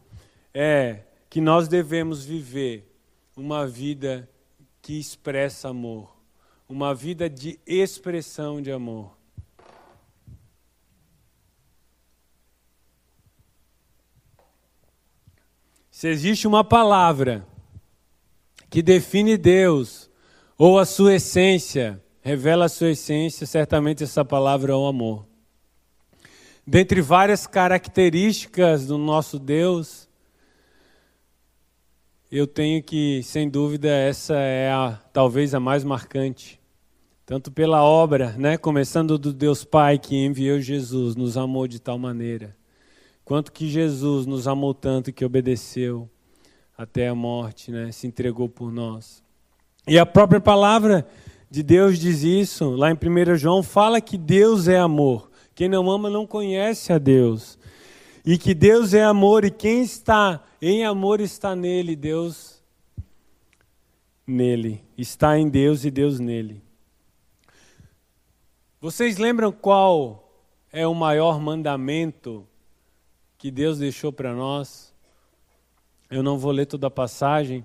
é 0.55 1.01
que 1.29 1.41
nós 1.41 1.67
devemos 1.67 2.25
viver 2.25 2.89
uma 3.37 3.67
vida 3.67 4.31
que 4.81 5.01
expressa 5.01 5.71
amor, 5.71 6.17
uma 6.69 6.95
vida 6.95 7.29
de 7.29 7.59
expressão 7.67 8.63
de 8.63 8.71
amor. 8.71 9.19
Se 15.91 16.07
existe 16.07 16.47
uma 16.47 16.63
palavra 16.63 17.45
que 18.71 18.81
define 18.81 19.37
Deus 19.37 20.09
ou 20.57 20.79
a 20.79 20.85
sua 20.85 21.15
essência, 21.15 22.01
revela 22.21 22.67
a 22.67 22.69
sua 22.69 22.91
essência, 22.91 23.45
certamente 23.45 24.05
essa 24.05 24.25
palavra 24.25 24.73
é 24.73 24.77
o 24.77 24.87
amor. 24.87 25.32
Dentre 26.67 27.01
várias 27.01 27.47
características 27.47 28.87
do 28.87 28.97
nosso 28.97 29.39
Deus, 29.39 30.09
eu 32.31 32.47
tenho 32.47 32.83
que, 32.83 33.23
sem 33.23 33.49
dúvida, 33.49 33.89
essa 33.89 34.35
é 34.35 34.71
a, 34.71 34.99
talvez 35.13 35.55
a 35.55 35.61
mais 35.61 35.85
marcante. 35.85 36.61
Tanto 37.27 37.51
pela 37.51 37.83
obra, 37.83 38.33
né, 38.33 38.57
começando 38.57 39.19
do 39.19 39.33
Deus 39.33 39.65
Pai 39.65 39.99
que 39.99 40.17
enviou 40.17 40.61
Jesus, 40.61 41.17
nos 41.17 41.37
amou 41.37 41.67
de 41.67 41.81
tal 41.81 41.99
maneira 41.99 42.55
Quanto 43.25 43.53
que 43.53 43.69
Jesus 43.69 44.27
nos 44.27 44.49
amou 44.49 44.75
tanto 44.75 45.13
que 45.13 45.25
obedeceu 45.25 46.07
até 46.77 47.09
a 47.09 47.15
morte, 47.15 47.71
né? 47.71 47.93
se 47.93 48.07
entregou 48.07 48.49
por 48.49 48.73
nós. 48.73 49.23
E 49.87 49.99
a 49.99 50.05
própria 50.05 50.41
palavra 50.41 51.07
de 51.51 51.63
Deus 51.63 51.99
diz 51.99 52.23
isso, 52.23 52.71
lá 52.71 52.91
em 52.91 52.95
1 52.95 53.37
João, 53.37 53.63
fala 53.63 54.01
que 54.01 54.19
Deus 54.19 54.69
é 54.69 54.79
amor. 54.79 55.31
Quem 55.55 55.69
não 55.69 55.91
ama 55.91 56.09
não 56.09 56.27
conhece 56.27 56.93
a 56.93 56.99
Deus. 56.99 57.59
E 58.25 58.39
que 58.39 58.55
Deus 58.55 58.95
é 58.95 59.03
amor, 59.03 59.45
e 59.45 59.51
quem 59.51 59.83
está 59.83 60.43
em 60.61 60.85
amor 60.85 61.21
está 61.21 61.57
nele, 61.57 61.97
Deus 61.97 62.63
nele. 64.27 64.83
Está 64.97 65.39
em 65.39 65.49
Deus 65.49 65.85
e 65.85 65.91
Deus 65.91 66.21
nele. 66.21 66.63
Vocês 68.81 69.19
lembram 69.19 69.53
qual 69.53 70.23
é 70.73 70.87
o 70.87 70.95
maior 70.95 71.41
mandamento 71.41 72.47
que 73.37 73.51
Deus 73.51 73.79
deixou 73.79 74.13
para 74.13 74.35
nós. 74.35 74.95
Eu 76.11 76.23
não 76.23 76.39
vou 76.39 76.53
ler 76.53 76.67
toda 76.67 76.87
a 76.87 76.91
passagem, 76.91 77.65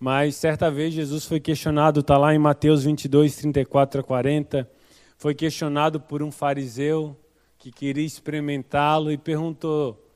mas 0.00 0.36
certa 0.36 0.70
vez 0.70 0.94
Jesus 0.94 1.24
foi 1.24 1.40
questionado, 1.40 2.00
está 2.00 2.16
lá 2.16 2.34
em 2.34 2.38
Mateus 2.38 2.84
22, 2.84 3.36
34 3.36 4.00
a 4.00 4.04
40. 4.04 4.70
Foi 5.16 5.34
questionado 5.34 6.00
por 6.00 6.22
um 6.22 6.30
fariseu 6.30 7.16
que 7.58 7.72
queria 7.72 8.04
experimentá-lo 8.04 9.10
e 9.10 9.18
perguntou: 9.18 10.06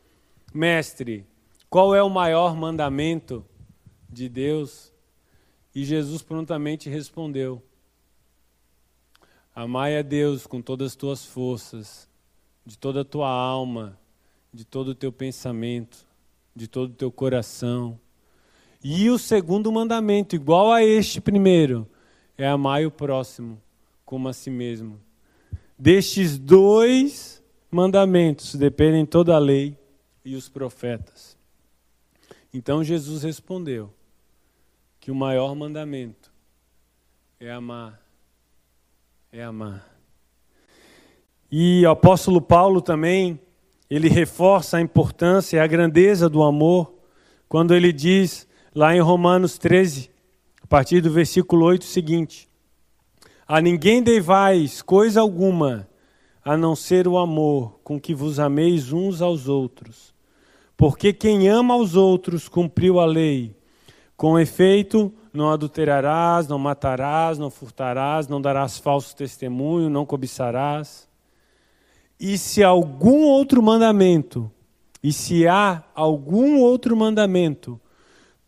Mestre, 0.55 1.26
qual 1.68 1.94
é 1.94 2.02
o 2.02 2.11
maior 2.11 2.55
mandamento 2.55 3.44
de 4.09 4.28
Deus? 4.28 4.92
E 5.74 5.85
Jesus 5.85 6.22
prontamente 6.22 6.88
respondeu: 6.88 7.62
Amai 9.55 9.98
a 9.98 10.02
Deus 10.02 10.46
com 10.46 10.62
todas 10.62 10.92
as 10.92 10.96
tuas 10.96 11.24
forças, 11.24 12.09
de 12.64 12.78
toda 12.78 13.00
a 13.00 13.05
tua 13.05 13.28
alma, 13.28 13.98
de 14.52 14.64
todo 14.64 14.88
o 14.88 14.94
teu 14.94 15.11
pensamento, 15.11 16.07
de 16.55 16.68
todo 16.68 16.90
o 16.90 16.94
teu 16.94 17.11
coração. 17.11 17.98
E 18.85 19.09
o 19.11 19.18
segundo 19.18 19.70
mandamento, 19.70 20.35
igual 20.35 20.72
a 20.72 20.83
este 20.83 21.20
primeiro, 21.20 21.88
é 22.37 22.46
amar 22.46 22.85
o 22.85 22.90
próximo 22.90 23.61
como 24.05 24.28
a 24.28 24.33
si 24.33 24.50
mesmo. 24.50 25.00
Destes 25.83 26.38
dois 26.38 27.42
mandamentos 27.68 28.55
dependem 28.55 29.05
toda 29.05 29.35
a 29.35 29.38
lei 29.40 29.77
e 30.25 30.37
os 30.37 30.49
profetas. 30.49 31.37
Então 32.55 32.85
Jesus 32.85 33.25
respondeu 33.25 33.92
que 35.01 35.11
o 35.11 35.14
maior 35.16 35.57
mandamento 35.57 36.33
é 37.40 37.51
amar. 37.51 38.01
É 39.33 39.42
amar. 39.42 39.85
E 41.51 41.85
o 41.85 41.90
apóstolo 41.90 42.40
Paulo 42.40 42.81
também 42.81 43.40
ele 43.90 44.09
reforça 44.09 44.77
a 44.77 44.81
importância 44.81 45.57
e 45.57 45.61
a 45.61 45.66
grandeza 45.66 46.29
do 46.29 46.45
amor 46.45 46.95
quando 47.49 47.75
ele 47.75 47.92
diz 47.92 48.47
lá 48.73 48.95
em 48.95 49.01
Romanos 49.01 49.59
13, 49.59 50.12
a 50.62 50.66
partir 50.68 51.01
do 51.01 51.11
versículo 51.11 51.66
8 51.66 51.85
seguinte: 51.85 52.49
A 53.46 53.61
ninguém 53.61 54.02
devais 54.02 54.83
coisa 54.83 55.20
alguma, 55.20 55.88
a 56.44 56.57
não 56.57 56.74
ser 56.74 57.07
o 57.07 57.18
amor 57.18 57.81
com 57.85 58.00
que 58.00 58.14
vos 58.14 58.38
ameis 58.38 58.92
uns 58.92 59.20
aos 59.20 59.48
outros. 59.48 60.14
Porque 60.76 61.12
quem 61.12 61.48
ama 61.48 61.74
aos 61.74 61.94
outros 61.94 62.48
cumpriu 62.48 62.98
a 62.98 63.07
lei. 63.07 63.57
Com 64.16 64.38
efeito, 64.38 65.12
não 65.33 65.50
adulterarás, 65.50 66.46
não 66.46 66.59
matarás, 66.59 67.38
não 67.38 67.50
furtarás, 67.50 68.28
não 68.28 68.40
darás 68.40 68.78
falso 68.78 69.14
testemunho, 69.16 69.88
não 69.88 70.05
cobiçarás. 70.05 71.09
E 72.18 72.38
se 72.38 72.62
algum 72.62 73.24
outro 73.24 73.62
mandamento, 73.62 74.50
e 75.02 75.12
se 75.12 75.48
há 75.48 75.83
algum 75.94 76.61
outro 76.61 76.96
mandamento, 76.96 77.81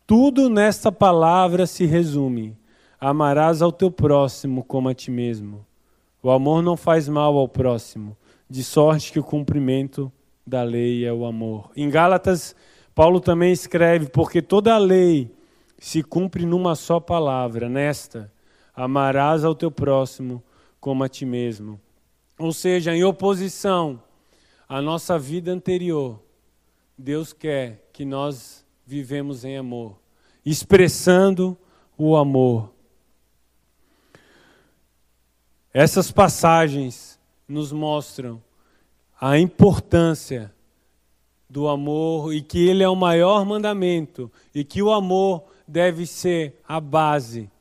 tudo 0.07 0.49
nesta 0.49 0.91
palavra 0.91 1.65
se 1.65 1.85
resume: 1.85 2.55
amarás 2.99 3.61
ao 3.61 3.71
teu 3.71 3.91
próximo 3.91 4.63
como 4.63 4.89
a 4.89 4.93
ti 4.93 5.11
mesmo. 5.11 5.65
O 6.21 6.29
amor 6.29 6.61
não 6.63 6.75
faz 6.75 7.07
mal 7.07 7.37
ao 7.37 7.47
próximo, 7.47 8.17
de 8.49 8.63
sorte 8.63 9.11
que 9.11 9.19
o 9.19 9.23
cumprimento 9.23 10.11
da 10.45 10.63
lei 10.63 11.05
é 11.05 11.13
o 11.13 11.25
amor. 11.25 11.71
Em 11.75 11.89
Gálatas, 11.89 12.55
Paulo 12.93 13.19
também 13.19 13.51
escreve: 13.51 14.07
porque 14.07 14.41
toda 14.41 14.73
a 14.73 14.77
lei 14.77 15.31
se 15.77 16.01
cumpre 16.01 16.45
numa 16.45 16.75
só 16.75 16.99
palavra, 16.99 17.69
nesta: 17.69 18.31
amarás 18.73 19.43
ao 19.43 19.55
teu 19.55 19.71
próximo 19.71 20.43
como 20.79 21.03
a 21.03 21.09
ti 21.09 21.25
mesmo. 21.25 21.79
Ou 22.37 22.51
seja, 22.51 22.95
em 22.95 23.03
oposição 23.03 24.01
à 24.67 24.81
nossa 24.81 25.17
vida 25.17 25.51
anterior, 25.51 26.19
Deus 26.97 27.33
quer 27.33 27.89
que 27.91 28.03
nós 28.03 28.65
vivemos 28.85 29.43
em 29.43 29.57
amor, 29.57 29.97
expressando 30.45 31.57
o 31.97 32.15
amor. 32.15 32.74
Essas 35.77 36.09
passagens 36.09 37.19
nos 37.45 37.73
mostram 37.73 38.41
a 39.19 39.37
importância 39.37 40.49
do 41.49 41.67
amor 41.67 42.33
e 42.33 42.41
que 42.41 42.69
ele 42.69 42.81
é 42.81 42.87
o 42.87 42.95
maior 42.95 43.45
mandamento 43.45 44.31
e 44.53 44.63
que 44.63 44.81
o 44.81 44.89
amor 44.89 45.43
deve 45.67 46.05
ser 46.05 46.61
a 46.65 46.79
base, 46.79 47.51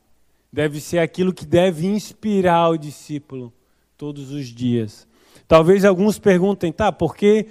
deve 0.52 0.80
ser 0.80 1.00
aquilo 1.00 1.34
que 1.34 1.44
deve 1.44 1.88
inspirar 1.88 2.68
o 2.68 2.78
discípulo 2.78 3.52
todos 3.98 4.30
os 4.30 4.46
dias. 4.46 5.08
Talvez 5.48 5.84
alguns 5.84 6.16
perguntem, 6.16 6.70
tá, 6.70 6.92
por 6.92 7.16
que 7.16 7.48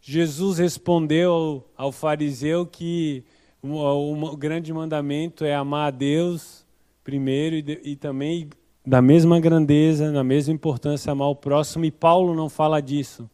Jesus 0.00 0.58
respondeu 0.58 1.64
ao, 1.76 1.92
fariseu 1.92 2.66
que 2.66 3.22
o, 3.62 3.76
o, 3.78 4.36
grande 4.36 4.72
mandamento 4.72 5.44
é 5.44 5.54
amar 5.54 5.86
a 5.86 5.96
Deus 5.96 6.66
primeiro 7.04 7.54
e, 7.54 7.92
e 7.92 7.94
também 7.94 8.50
da 8.84 9.00
mesma 9.00 9.38
grandeza, 9.38 10.10
na 10.10 10.24
mesma 10.24 10.52
importância 10.52 11.12
amar 11.12 11.28
o 11.28 11.36
próximo, 11.36 11.84
e 11.84 11.90
Paulo 11.90 12.34
não 12.34 12.48
fala 12.48 12.80
disso. 12.80 13.30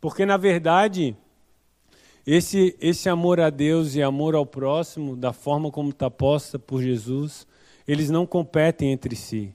Porque, 0.00 0.24
na 0.24 0.36
verdade, 0.36 1.16
esse, 2.24 2.76
esse 2.80 3.08
amor 3.08 3.40
a 3.40 3.50
Deus 3.50 3.94
e 3.94 4.02
amor 4.02 4.34
ao 4.34 4.46
próximo, 4.46 5.16
da 5.16 5.32
forma 5.32 5.70
como 5.70 5.90
está 5.90 6.08
posta 6.08 6.58
por 6.58 6.80
Jesus, 6.80 7.46
eles 7.86 8.08
não 8.08 8.24
competem 8.24 8.92
entre 8.92 9.16
si. 9.16 9.52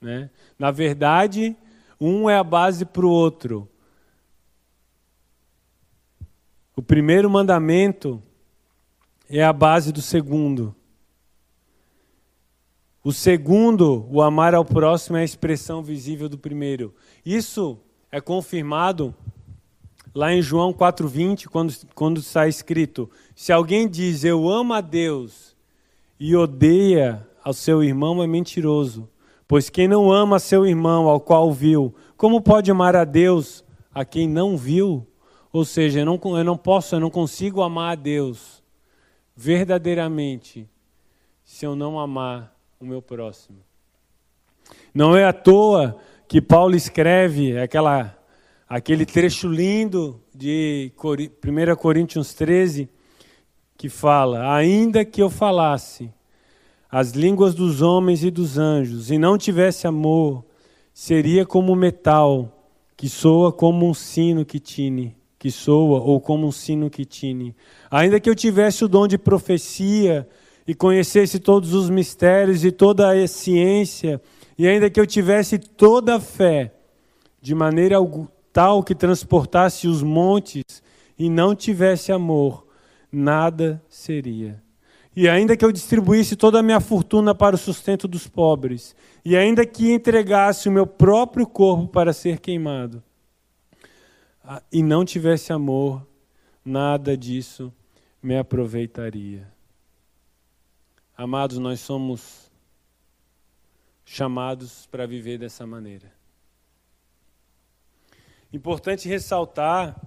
Né? 0.00 0.28
Na 0.58 0.70
verdade, 0.70 1.56
um 1.98 2.28
é 2.28 2.36
a 2.36 2.44
base 2.44 2.84
para 2.84 3.06
o 3.06 3.10
outro. 3.10 3.68
O 6.76 6.82
primeiro 6.82 7.30
mandamento 7.30 8.22
é 9.30 9.42
a 9.42 9.52
base 9.52 9.90
do 9.92 10.02
segundo. 10.02 10.75
O 13.06 13.12
segundo, 13.12 14.04
o 14.10 14.20
amar 14.20 14.52
ao 14.52 14.64
próximo, 14.64 15.16
é 15.16 15.20
a 15.20 15.24
expressão 15.24 15.80
visível 15.80 16.28
do 16.28 16.36
primeiro. 16.36 16.92
Isso 17.24 17.78
é 18.10 18.20
confirmado 18.20 19.14
lá 20.12 20.34
em 20.34 20.42
João 20.42 20.72
4,20, 20.72 21.46
quando, 21.46 21.72
quando 21.94 22.18
está 22.18 22.48
escrito: 22.48 23.08
Se 23.32 23.52
alguém 23.52 23.88
diz 23.88 24.24
eu 24.24 24.48
amo 24.48 24.74
a 24.74 24.80
Deus 24.80 25.54
e 26.18 26.34
odeia 26.34 27.24
ao 27.44 27.52
seu 27.52 27.80
irmão, 27.80 28.20
é 28.24 28.26
mentiroso. 28.26 29.08
Pois 29.46 29.70
quem 29.70 29.86
não 29.86 30.10
ama 30.10 30.40
seu 30.40 30.66
irmão 30.66 31.08
ao 31.08 31.20
qual 31.20 31.52
viu, 31.52 31.94
como 32.16 32.40
pode 32.40 32.72
amar 32.72 32.96
a 32.96 33.04
Deus 33.04 33.64
a 33.94 34.04
quem 34.04 34.28
não 34.28 34.56
viu? 34.56 35.06
Ou 35.52 35.64
seja, 35.64 36.00
eu 36.00 36.06
não, 36.06 36.20
eu 36.36 36.42
não 36.42 36.56
posso, 36.56 36.96
eu 36.96 36.98
não 36.98 37.10
consigo 37.10 37.62
amar 37.62 37.92
a 37.92 37.94
Deus 37.94 38.64
verdadeiramente 39.36 40.68
se 41.44 41.64
eu 41.64 41.76
não 41.76 42.00
amar 42.00 42.55
o 42.80 42.84
meu 42.84 43.00
próximo. 43.00 43.58
Não 44.94 45.16
é 45.16 45.24
à 45.24 45.32
toa 45.32 45.96
que 46.28 46.40
Paulo 46.40 46.74
escreve 46.74 47.58
aquela, 47.58 48.16
aquele 48.68 49.06
trecho 49.06 49.48
lindo 49.48 50.20
de 50.34 50.92
1 50.96 51.76
Coríntios 51.76 52.34
13, 52.34 52.88
que 53.76 53.88
fala: 53.88 54.54
Ainda 54.54 55.04
que 55.04 55.22
eu 55.22 55.30
falasse 55.30 56.10
as 56.90 57.10
línguas 57.10 57.54
dos 57.54 57.82
homens 57.82 58.22
e 58.24 58.30
dos 58.30 58.58
anjos 58.58 59.10
e 59.10 59.18
não 59.18 59.36
tivesse 59.36 59.86
amor, 59.86 60.44
seria 60.92 61.44
como 61.44 61.74
metal 61.74 62.52
que 62.96 63.08
soa 63.08 63.52
como 63.52 63.88
um 63.88 63.92
sino 63.92 64.44
que 64.44 64.58
tine, 64.58 65.14
que 65.38 65.50
soa 65.50 66.00
ou 66.00 66.20
como 66.20 66.46
um 66.46 66.52
sino 66.52 66.88
que 66.88 67.04
tine. 67.04 67.54
Ainda 67.90 68.18
que 68.18 68.30
eu 68.30 68.34
tivesse 68.34 68.84
o 68.84 68.88
dom 68.88 69.06
de 69.06 69.18
profecia 69.18 70.26
e 70.66 70.74
conhecesse 70.74 71.38
todos 71.38 71.72
os 71.72 71.88
mistérios 71.88 72.64
e 72.64 72.72
toda 72.72 73.12
a 73.12 73.28
ciência, 73.28 74.20
e 74.58 74.66
ainda 74.66 74.90
que 74.90 74.98
eu 74.98 75.06
tivesse 75.06 75.58
toda 75.58 76.16
a 76.16 76.20
fé, 76.20 76.72
de 77.40 77.54
maneira 77.54 77.96
tal 78.52 78.82
que 78.82 78.94
transportasse 78.94 79.86
os 79.86 80.02
montes 80.02 80.82
e 81.18 81.30
não 81.30 81.54
tivesse 81.54 82.10
amor, 82.10 82.66
nada 83.12 83.82
seria. 83.88 84.62
E 85.14 85.28
ainda 85.28 85.56
que 85.56 85.64
eu 85.64 85.72
distribuísse 85.72 86.36
toda 86.36 86.58
a 86.58 86.62
minha 86.62 86.80
fortuna 86.80 87.34
para 87.34 87.54
o 87.54 87.58
sustento 87.58 88.08
dos 88.08 88.26
pobres, 88.26 88.94
e 89.24 89.36
ainda 89.36 89.64
que 89.64 89.92
entregasse 89.92 90.68
o 90.68 90.72
meu 90.72 90.86
próprio 90.86 91.46
corpo 91.46 91.88
para 91.88 92.12
ser 92.12 92.38
queimado, 92.38 93.02
e 94.70 94.82
não 94.82 95.04
tivesse 95.04 95.52
amor, 95.52 96.06
nada 96.64 97.16
disso 97.16 97.72
me 98.22 98.36
aproveitaria. 98.36 99.55
Amados, 101.18 101.56
nós 101.56 101.80
somos 101.80 102.50
chamados 104.04 104.84
para 104.90 105.06
viver 105.06 105.38
dessa 105.38 105.66
maneira. 105.66 106.12
Importante 108.52 109.08
ressaltar 109.08 109.98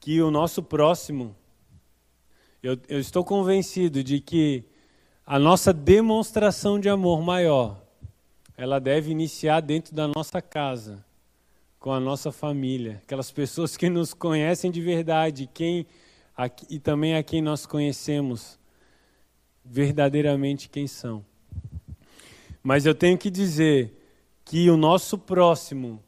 que 0.00 0.22
o 0.22 0.30
nosso 0.30 0.62
próximo, 0.62 1.36
eu, 2.62 2.78
eu 2.88 2.98
estou 2.98 3.22
convencido 3.22 4.02
de 4.02 4.20
que 4.20 4.64
a 5.26 5.38
nossa 5.38 5.70
demonstração 5.70 6.80
de 6.80 6.88
amor 6.88 7.20
maior, 7.20 7.82
ela 8.56 8.78
deve 8.78 9.10
iniciar 9.10 9.60
dentro 9.60 9.94
da 9.94 10.08
nossa 10.08 10.40
casa, 10.40 11.04
com 11.78 11.92
a 11.92 12.00
nossa 12.00 12.32
família, 12.32 13.02
aquelas 13.04 13.30
pessoas 13.30 13.76
que 13.76 13.90
nos 13.90 14.14
conhecem 14.14 14.70
de 14.70 14.80
verdade, 14.80 15.46
quem 15.52 15.86
e 16.70 16.78
também 16.78 17.16
a 17.16 17.22
quem 17.22 17.42
nós 17.42 17.66
conhecemos 17.66 18.58
verdadeiramente 19.64 20.68
quem 20.68 20.86
são. 20.86 21.24
Mas 22.62 22.86
eu 22.86 22.94
tenho 22.94 23.16
que 23.16 23.30
dizer 23.30 24.00
que 24.44 24.68
o 24.70 24.76
nosso 24.76 25.16
próximo 25.18 26.02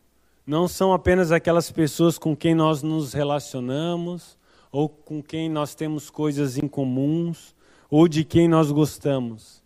não 0.46 0.68
são 0.68 0.92
apenas 0.92 1.32
aquelas 1.32 1.70
pessoas 1.70 2.18
com 2.18 2.36
quem 2.36 2.54
nós 2.54 2.82
nos 2.82 3.12
relacionamos, 3.12 4.38
ou 4.70 4.88
com 4.88 5.22
quem 5.22 5.48
nós 5.48 5.74
temos 5.74 6.10
coisas 6.10 6.58
em 6.58 6.68
comuns, 6.68 7.54
ou 7.90 8.06
de 8.06 8.24
quem 8.24 8.48
nós 8.48 8.70
gostamos, 8.70 9.62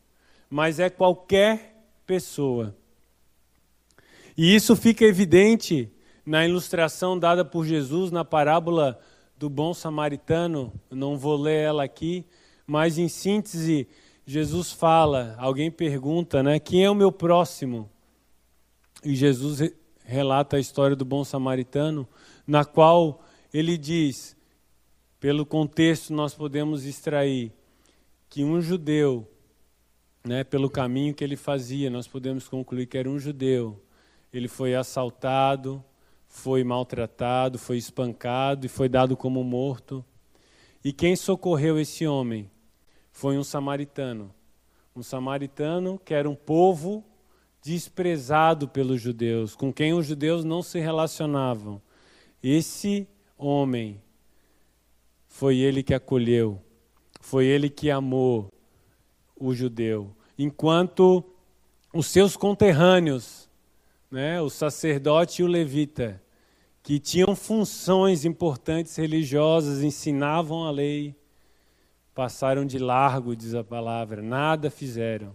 mas 0.48 0.78
é 0.78 0.88
qualquer 0.88 1.84
pessoa. 2.06 2.76
E 4.36 4.54
isso 4.54 4.76
fica 4.76 5.04
evidente 5.04 5.90
na 6.24 6.46
ilustração 6.46 7.18
dada 7.18 7.44
por 7.44 7.66
Jesus 7.66 8.10
na 8.10 8.24
parábola 8.24 8.98
do 9.36 9.48
bom 9.48 9.74
samaritano. 9.74 10.72
Não 10.90 11.16
vou 11.16 11.36
ler 11.36 11.58
ela 11.58 11.82
aqui, 11.82 12.24
mas 12.70 12.98
em 12.98 13.08
síntese, 13.08 13.88
Jesus 14.24 14.70
fala, 14.70 15.34
alguém 15.40 15.72
pergunta, 15.72 16.40
né, 16.40 16.60
quem 16.60 16.84
é 16.84 16.88
o 16.88 16.94
meu 16.94 17.10
próximo? 17.10 17.90
E 19.04 19.16
Jesus 19.16 19.72
relata 20.04 20.56
a 20.56 20.60
história 20.60 20.94
do 20.94 21.04
bom 21.04 21.24
samaritano, 21.24 22.06
na 22.46 22.64
qual 22.64 23.24
ele 23.52 23.76
diz, 23.76 24.36
pelo 25.18 25.44
contexto 25.44 26.12
nós 26.12 26.32
podemos 26.32 26.84
extrair 26.84 27.52
que 28.28 28.44
um 28.44 28.60
judeu, 28.60 29.28
né, 30.24 30.44
pelo 30.44 30.70
caminho 30.70 31.12
que 31.12 31.24
ele 31.24 31.36
fazia, 31.36 31.90
nós 31.90 32.06
podemos 32.06 32.46
concluir 32.46 32.86
que 32.86 32.96
era 32.96 33.10
um 33.10 33.18
judeu. 33.18 33.82
Ele 34.32 34.46
foi 34.46 34.76
assaltado, 34.76 35.84
foi 36.28 36.62
maltratado, 36.62 37.58
foi 37.58 37.78
espancado 37.78 38.64
e 38.64 38.68
foi 38.68 38.88
dado 38.88 39.16
como 39.16 39.42
morto. 39.42 40.04
E 40.84 40.92
quem 40.92 41.16
socorreu 41.16 41.76
esse 41.76 42.06
homem? 42.06 42.48
Foi 43.12 43.36
um 43.38 43.44
samaritano, 43.44 44.34
Um 44.94 45.02
samaritano 45.02 46.00
que 46.04 46.12
era 46.12 46.28
um 46.28 46.34
povo 46.34 47.04
desprezado 47.62 48.66
pelos 48.66 49.00
judeus, 49.00 49.54
com 49.54 49.72
quem 49.72 49.92
os 49.92 50.06
judeus 50.06 50.44
não 50.44 50.62
se 50.62 50.78
relacionavam. 50.80 51.80
Esse 52.42 53.06
homem 53.36 54.00
foi 55.28 55.58
ele 55.58 55.82
que 55.82 55.94
acolheu, 55.94 56.60
foi 57.20 57.46
ele 57.46 57.68
que 57.68 57.90
amou 57.90 58.50
o 59.36 59.54
judeu, 59.54 60.14
enquanto 60.38 61.24
os 61.92 62.06
seus 62.06 62.36
conterrâneos, 62.36 63.48
né, 64.10 64.40
o 64.40 64.50
sacerdote 64.50 65.42
e 65.42 65.44
o 65.44 65.48
levita, 65.48 66.22
que 66.82 66.98
tinham 66.98 67.36
funções 67.36 68.24
importantes 68.24 68.96
religiosas, 68.96 69.82
ensinavam 69.82 70.64
a 70.64 70.70
lei, 70.70 71.14
passaram 72.20 72.66
de 72.66 72.78
largo, 72.78 73.34
diz 73.34 73.54
a 73.54 73.64
palavra, 73.64 74.20
nada 74.20 74.70
fizeram. 74.70 75.34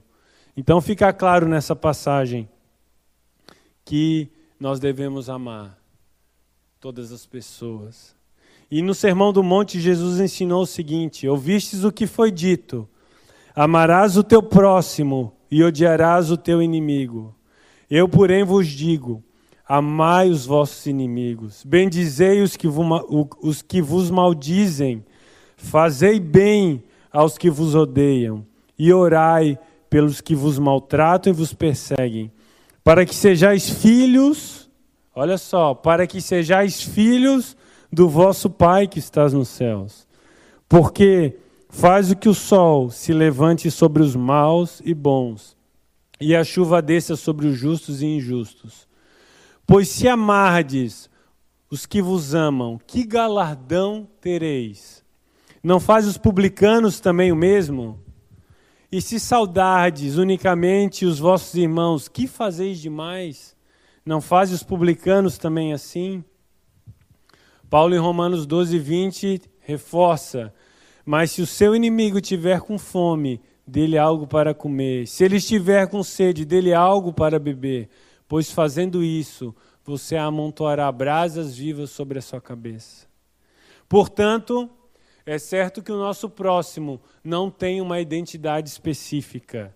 Então 0.56 0.80
fica 0.80 1.12
claro 1.12 1.48
nessa 1.48 1.76
passagem 1.76 2.48
que 3.84 4.30
nós 4.60 4.80
devemos 4.80 5.28
amar 5.28 5.80
todas 6.80 7.12
as 7.12 7.26
pessoas. 7.26 8.16
E 8.70 8.84
no 8.84 8.94
Sermão 8.94 9.34
do 9.34 9.42
Monte, 9.42 9.82
Jesus 9.82 10.20
ensinou 10.20 10.62
o 10.62 10.68
seguinte: 10.68 11.28
Ouvistes 11.28 11.84
o 11.84 11.92
que 11.92 12.06
foi 12.06 12.30
dito, 12.30 12.88
amarás 13.56 14.16
o 14.16 14.24
teu 14.24 14.44
próximo 14.44 15.34
e 15.50 15.64
odiarás 15.64 16.30
o 16.30 16.38
teu 16.38 16.62
inimigo. 16.62 17.34
Eu, 17.90 18.08
porém, 18.08 18.44
vos 18.44 18.68
digo: 18.68 19.24
amai 19.68 20.30
os 20.30 20.46
vossos 20.46 20.86
inimigos, 20.86 21.64
bendizei 21.66 22.44
os 22.44 22.56
que, 22.56 22.68
os 22.68 23.64
que 23.64 23.82
vos 23.82 24.12
maldizem, 24.12 25.04
fazei 25.66 26.20
bem 26.20 26.84
aos 27.12 27.38
que 27.38 27.50
vos 27.50 27.76
odeiam, 27.76 28.46
e 28.78 28.94
orai 28.94 29.58
pelos 29.90 30.22
que 30.22 30.36
vos 30.36 30.60
maltratam 30.60 31.34
e 31.34 31.36
vos 31.36 31.54
perseguem, 31.54 32.32
para 32.84 33.06
que 33.06 33.16
sejais 33.16 33.70
filhos, 33.70 34.70
olha 35.14 35.38
só, 35.38 35.74
para 35.74 36.06
que 36.06 36.22
sejais 36.22 36.82
filhos 36.82 37.58
do 37.92 38.08
vosso 38.08 38.50
Pai 38.50 38.88
que 38.88 39.00
estás 39.00 39.34
nos 39.34 39.48
céus. 39.48 40.08
Porque 40.70 41.38
faz 41.70 42.12
o 42.12 42.16
que 42.16 42.30
o 42.30 42.34
sol 42.34 42.92
se 42.92 43.12
levante 43.12 43.72
sobre 43.72 44.04
os 44.04 44.16
maus 44.16 44.82
e 44.86 44.94
bons, 44.94 45.58
e 46.22 46.36
a 46.36 46.44
chuva 46.44 46.82
desça 46.82 47.16
sobre 47.16 47.48
os 47.48 47.58
justos 47.58 48.02
e 48.02 48.06
injustos. 48.06 48.88
Pois 49.66 49.88
se 49.88 50.08
amardes 50.08 51.10
os 51.72 51.86
que 51.86 52.02
vos 52.02 52.36
amam, 52.36 52.80
que 52.86 53.04
galardão 53.04 54.08
tereis? 54.22 54.95
Não 55.66 55.80
faz 55.80 56.06
os 56.06 56.16
publicanos 56.16 57.00
também 57.00 57.32
o 57.32 57.36
mesmo? 57.36 58.00
E 58.92 59.02
se 59.02 59.20
saudardes 59.20 60.16
unicamente 60.16 61.08
os 61.08 61.18
vossos 61.18 61.56
irmãos, 61.56 62.08
que 62.08 62.28
fazeis 62.28 62.80
demais? 62.80 63.56
Não 64.06 64.22
faz 64.22 64.52
os 64.52 64.62
publicanos 64.62 65.40
também 65.40 65.74
assim? 65.74 66.24
Paulo 67.68 67.96
em 67.96 67.98
Romanos 67.98 68.46
12, 68.46 68.78
20 68.78 69.42
reforça: 69.60 70.54
Mas 71.04 71.32
se 71.32 71.42
o 71.42 71.48
seu 71.48 71.76
inimigo 71.76 72.22
tiver 72.22 72.62
com 72.62 72.78
fome, 72.78 73.42
dele 73.66 73.98
algo 73.98 74.28
para 74.28 74.54
comer. 74.54 75.08
Se 75.08 75.24
ele 75.24 75.38
estiver 75.38 75.88
com 75.88 76.04
sede, 76.04 76.46
dele 76.46 76.76
algo 76.76 77.12
para 77.12 77.40
beber. 77.40 77.90
Pois 78.28 78.52
fazendo 78.52 79.04
isso, 79.04 79.52
você 79.84 80.16
amontoará 80.16 80.92
brasas 80.92 81.58
vivas 81.58 81.90
sobre 81.90 82.20
a 82.20 82.22
sua 82.22 82.40
cabeça. 82.40 83.08
Portanto, 83.90 84.70
é 85.26 85.40
certo 85.40 85.82
que 85.82 85.92
o 85.92 85.98
nosso 85.98 86.30
próximo 86.30 87.02
não 87.24 87.50
tem 87.50 87.82
uma 87.82 88.00
identidade 88.00 88.70
específica. 88.70 89.76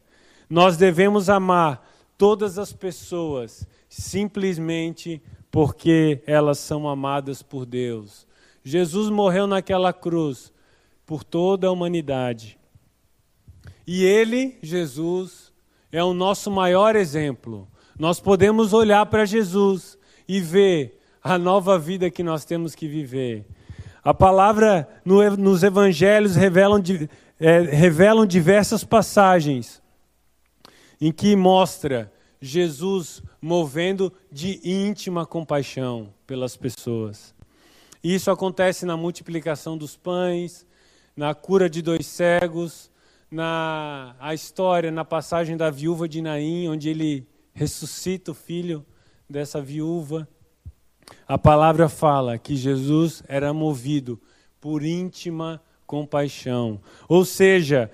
Nós 0.50 0.78
devemos 0.78 1.30
amar 1.30 1.88
todas 2.18 2.60
as 2.60 2.72
pessoas 2.72 3.68
simplesmente 3.88 5.22
porque 5.50 6.22
elas 6.28 6.60
são 6.60 6.88
amadas 6.88 7.42
por 7.42 7.66
Deus. 7.66 8.28
Jesus 8.64 9.10
morreu 9.10 9.48
naquela 9.48 9.92
cruz 9.92 10.54
por 11.06 11.24
toda 11.24 11.68
a 11.68 11.72
humanidade. 11.72 12.60
E 13.88 14.04
ele, 14.04 14.60
Jesus, 14.62 15.52
é 15.92 16.04
o 16.04 16.14
nosso 16.14 16.52
maior 16.52 16.96
exemplo. 16.96 17.68
Nós 17.98 18.20
podemos 18.20 18.74
olhar 18.74 19.04
para 19.08 19.26
Jesus 19.26 19.98
e 20.28 20.40
ver 20.40 21.02
a 21.24 21.40
nova 21.40 21.80
vida 21.80 22.12
que 22.12 22.22
nós 22.22 22.46
temos 22.46 22.76
que 22.76 22.88
viver. 22.88 23.46
A 24.10 24.14
palavra 24.16 24.90
no, 25.06 25.38
nos 25.38 25.62
evangelhos 25.62 26.36
revelam, 26.36 26.82
é, 27.40 27.60
revelam 27.60 28.26
diversas 28.26 28.84
passagens 28.84 29.84
em 31.00 31.12
que 31.12 31.36
mostra 31.36 32.12
Jesus 32.42 33.22
movendo 33.40 34.12
de 34.32 34.60
íntima 34.68 35.28
compaixão 35.28 36.12
pelas 36.26 36.58
pessoas. 36.58 37.36
Isso 38.04 38.32
acontece 38.32 38.84
na 38.84 38.98
multiplicação 38.98 39.78
dos 39.78 39.96
pães, 39.96 40.66
na 41.16 41.36
cura 41.36 41.70
de 41.70 41.80
dois 41.80 42.08
cegos, 42.08 42.90
na 43.30 44.16
a 44.20 44.34
história, 44.34 44.90
na 44.90 45.06
passagem 45.06 45.56
da 45.56 45.70
viúva 45.70 46.10
de 46.10 46.20
Naim, 46.20 46.68
onde 46.68 46.90
ele 46.90 47.28
ressuscita 47.54 48.32
o 48.32 48.34
filho 48.34 48.84
dessa 49.30 49.62
viúva. 49.62 50.28
A 51.28 51.38
palavra 51.38 51.88
fala 51.88 52.38
que 52.38 52.56
Jesus 52.56 53.24
era 53.28 53.54
movido 53.54 54.20
por 54.60 54.84
íntima 54.84 55.62
compaixão. 55.86 56.80
Ou 57.08 57.26
seja, 57.26 57.90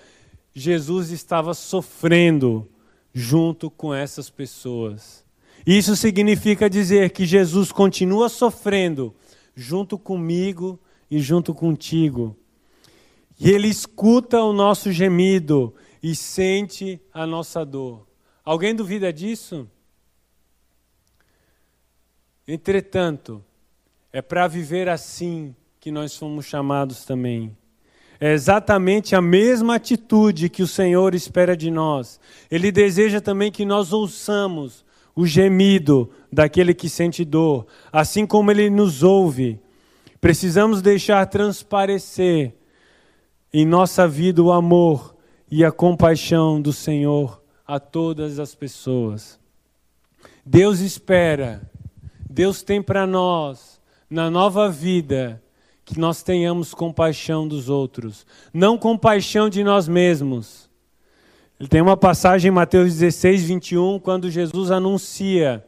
Jesus 0.53 1.11
estava 1.11 1.53
sofrendo 1.53 2.68
junto 3.13 3.70
com 3.70 3.93
essas 3.93 4.30
pessoas. 4.30 5.24
Isso 5.66 5.95
significa 5.95 6.70
dizer 6.70 7.11
que 7.11 7.26
Jesus 7.26 7.72
continua 7.72 8.30
sofrendo 8.30 9.16
junto 9.55 9.97
comigo 9.97 10.80
e 11.09 11.20
junto 11.20 11.53
contigo. 11.53 12.36
E 13.39 13.49
ele 13.49 13.68
escuta 13.68 14.41
o 14.41 14.53
nosso 14.53 14.91
gemido 14.91 15.74
e 16.01 16.16
sente 16.16 17.01
a 17.13 17.26
nossa 17.26 17.66
dor. 17.66 18.07
Alguém 18.43 18.76
duvida 18.76 19.11
disso? 19.11 19.68
Entretanto, 22.48 23.43
é 24.14 24.22
para 24.22 24.48
viver 24.48 24.88
assim 24.88 25.56
que 25.80 25.91
nós 25.91 26.16
fomos 26.16 26.46
chamados 26.46 27.04
também. 27.04 27.56
É 28.20 28.34
exatamente 28.34 29.16
a 29.16 29.22
mesma 29.22 29.76
atitude 29.76 30.50
que 30.50 30.64
o 30.64 30.68
Senhor 30.68 31.14
espera 31.14 31.56
de 31.56 31.70
nós. 31.70 32.20
Ele 32.50 32.72
deseja 32.72 33.20
também 33.20 33.52
que 33.52 33.66
nós 33.66 33.91
ouçamos 33.91 34.86
o 35.16 35.26
gemido 35.26 36.12
daquele 36.32 36.74
que 36.74 36.89
sente 36.89 37.26
dor, 37.26 37.66
assim 37.91 38.26
como 38.26 38.52
ele 38.52 38.70
nos 38.70 39.04
ouve. 39.04 39.60
Precisamos 40.22 40.82
deixar 40.82 41.26
transparecer 41.28 42.54
em 43.54 43.66
nossa 43.66 44.08
vida 44.08 44.41
o 44.41 44.52
amor 44.52 45.16
e 45.50 45.64
a 45.64 45.72
compaixão 45.72 46.62
do 46.62 46.74
Senhor 46.74 47.41
a 47.66 47.80
todas 47.80 48.39
as 48.39 48.54
pessoas. 48.54 49.39
Deus 50.46 50.80
espera 50.80 51.70
Deus 52.36 52.62
tem 52.62 52.82
para 52.82 53.08
nós, 53.08 53.80
na 54.10 54.30
nova 54.30 54.70
vida, 54.70 55.42
que 55.86 55.98
nós 55.98 56.22
tenhamos 56.22 56.74
compaixão 56.74 57.48
dos 57.48 57.70
outros, 57.70 58.28
não 58.54 58.78
compaixão 58.78 59.50
de 59.50 59.64
nós 59.64 59.88
mesmos. 59.88 60.70
Ele 61.58 61.70
tem 61.70 61.80
uma 61.80 61.96
passagem 61.96 62.50
em 62.50 62.54
Mateus 62.54 62.92
16, 62.92 63.46
21, 63.46 64.00
quando 64.00 64.30
Jesus 64.30 64.70
anuncia 64.70 65.66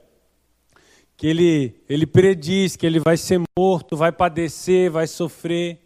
que 1.16 1.26
ele, 1.26 1.74
ele 1.88 2.06
prediz 2.06 2.76
que 2.76 2.86
ele 2.86 3.00
vai 3.00 3.16
ser 3.16 3.42
morto, 3.58 3.96
vai 3.96 4.12
padecer, 4.12 4.92
vai 4.92 5.08
sofrer. 5.08 5.80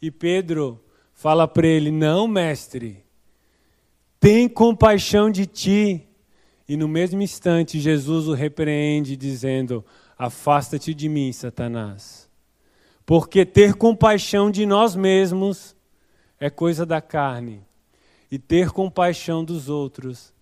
E 0.00 0.10
Pedro 0.10 0.82
fala 1.12 1.46
para 1.46 1.66
ele: 1.66 1.90
Não, 1.90 2.26
mestre, 2.26 3.04
tem 4.18 4.48
compaixão 4.48 5.30
de 5.30 5.44
ti. 5.44 6.08
E 6.66 6.78
no 6.78 6.88
mesmo 6.88 7.20
instante, 7.20 7.78
Jesus 7.78 8.26
o 8.26 8.32
repreende, 8.32 9.18
dizendo: 9.18 9.84
Afasta-te 10.18 10.94
de 10.94 11.08
mim, 11.08 11.32
Satanás. 11.32 12.28
Porque 13.04 13.44
ter 13.44 13.74
compaixão 13.74 14.50
de 14.50 14.64
nós 14.64 14.96
mesmos 14.96 15.76
é 16.40 16.48
coisa 16.48 16.84
da 16.84 17.00
carne, 17.00 17.62
e 18.30 18.38
ter 18.38 18.70
compaixão 18.70 19.44
dos 19.44 19.68
outros 19.68 20.32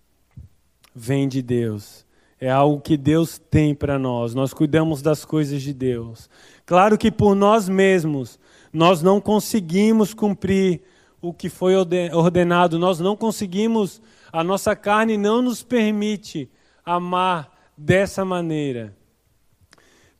vem 0.95 1.27
de 1.27 1.41
Deus. 1.41 2.05
É 2.39 2.49
algo 2.49 2.81
que 2.81 2.97
Deus 2.97 3.37
tem 3.37 3.73
para 3.73 3.97
nós. 3.97 4.33
Nós 4.33 4.53
cuidamos 4.53 5.01
das 5.01 5.23
coisas 5.23 5.61
de 5.61 5.73
Deus. 5.73 6.29
Claro 6.65 6.97
que 6.97 7.11
por 7.11 7.35
nós 7.35 7.69
mesmos 7.69 8.39
nós 8.71 9.01
não 9.01 9.21
conseguimos 9.21 10.13
cumprir 10.13 10.81
o 11.21 11.33
que 11.33 11.47
foi 11.47 11.75
ordenado, 11.75 12.77
nós 12.77 12.99
não 12.99 13.15
conseguimos, 13.15 14.01
a 14.31 14.43
nossa 14.43 14.75
carne 14.75 15.15
não 15.15 15.41
nos 15.41 15.63
permite 15.63 16.49
amar 16.83 17.49
dessa 17.77 18.25
maneira. 18.25 18.93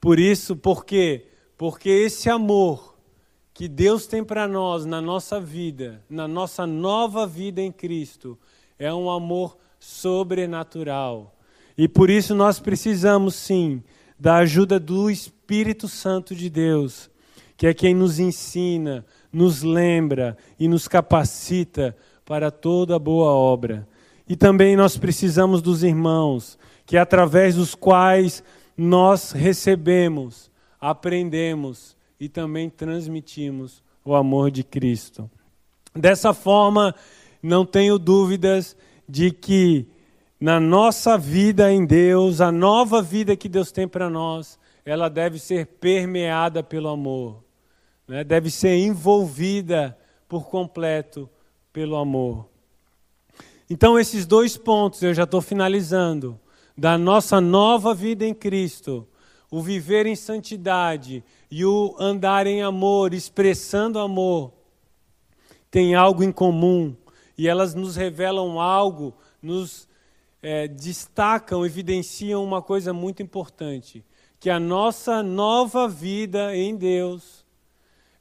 Por 0.03 0.19
isso, 0.19 0.57
por 0.57 0.83
quê? 0.83 1.27
Porque 1.57 1.87
esse 1.89 2.29
amor 2.29 2.97
que 3.53 3.69
Deus 3.69 4.05
tem 4.05 4.21
para 4.21 4.49
nós 4.49 4.85
na 4.85 4.99
nossa 4.99 5.39
vida, 5.39 6.03
na 6.09 6.27
nossa 6.27 6.67
nova 6.67 7.25
vida 7.25 7.61
em 7.61 7.71
Cristo, 7.71 8.37
é 8.77 8.93
um 8.93 9.09
amor 9.09 9.57
sobrenatural. 9.79 11.33
E 11.77 11.87
por 11.87 12.09
isso 12.09 12.35
nós 12.35 12.59
precisamos 12.59 13.33
sim 13.33 13.81
da 14.19 14.35
ajuda 14.39 14.77
do 14.77 15.09
Espírito 15.09 15.87
Santo 15.87 16.35
de 16.35 16.49
Deus, 16.49 17.09
que 17.55 17.65
é 17.65 17.73
quem 17.73 17.95
nos 17.95 18.19
ensina, 18.19 19.05
nos 19.31 19.63
lembra 19.63 20.35
e 20.59 20.67
nos 20.67 20.85
capacita 20.85 21.95
para 22.25 22.51
toda 22.51 22.99
boa 22.99 23.31
obra. 23.31 23.87
E 24.27 24.35
também 24.35 24.75
nós 24.75 24.97
precisamos 24.97 25.61
dos 25.61 25.81
irmãos, 25.81 26.59
que 26.85 26.97
através 26.97 27.55
dos 27.55 27.73
quais 27.73 28.43
nós 28.77 29.31
recebemos, 29.31 30.51
aprendemos 30.79 31.95
e 32.19 32.27
também 32.27 32.69
transmitimos 32.69 33.83
o 34.03 34.15
amor 34.15 34.51
de 34.51 34.63
Cristo. 34.63 35.29
Dessa 35.95 36.33
forma, 36.33 36.95
não 37.41 37.65
tenho 37.65 37.99
dúvidas 37.99 38.75
de 39.07 39.31
que 39.31 39.87
na 40.39 40.59
nossa 40.59 41.17
vida 41.17 41.71
em 41.71 41.85
Deus, 41.85 42.41
a 42.41 42.51
nova 42.51 43.01
vida 43.01 43.35
que 43.35 43.47
Deus 43.47 43.71
tem 43.71 43.87
para 43.87 44.09
nós, 44.09 44.59
ela 44.85 45.09
deve 45.09 45.39
ser 45.39 45.65
permeada 45.65 46.61
pelo 46.61 46.89
amor, 46.89 47.43
né? 48.07 48.23
deve 48.23 48.49
ser 48.49 48.75
envolvida 48.77 49.97
por 50.27 50.49
completo 50.49 51.29
pelo 51.71 51.95
amor. 51.95 52.49
Então, 53.69 53.97
esses 53.97 54.25
dois 54.25 54.57
pontos, 54.57 55.01
eu 55.01 55.13
já 55.13 55.23
estou 55.23 55.41
finalizando, 55.41 56.39
da 56.77 56.97
nossa 56.97 57.39
nova 57.39 57.93
vida 57.93 58.25
em 58.25 58.33
Cristo, 58.33 59.07
o 59.49 59.61
viver 59.61 60.05
em 60.05 60.15
santidade 60.15 61.23
e 61.49 61.63
o 61.63 61.95
andar 61.99 62.47
em 62.47 62.63
amor, 62.63 63.13
expressando 63.13 63.99
amor, 63.99 64.51
tem 65.69 65.95
algo 65.95 66.23
em 66.23 66.31
comum 66.31 66.95
e 67.37 67.47
elas 67.47 67.73
nos 67.73 67.95
revelam 67.95 68.59
algo, 68.59 69.13
nos 69.41 69.87
é, 70.41 70.67
destacam, 70.67 71.65
evidenciam 71.65 72.43
uma 72.43 72.61
coisa 72.61 72.91
muito 72.91 73.23
importante, 73.23 74.03
que 74.39 74.49
a 74.49 74.59
nossa 74.59 75.23
nova 75.23 75.87
vida 75.87 76.55
em 76.55 76.75
Deus, 76.75 77.45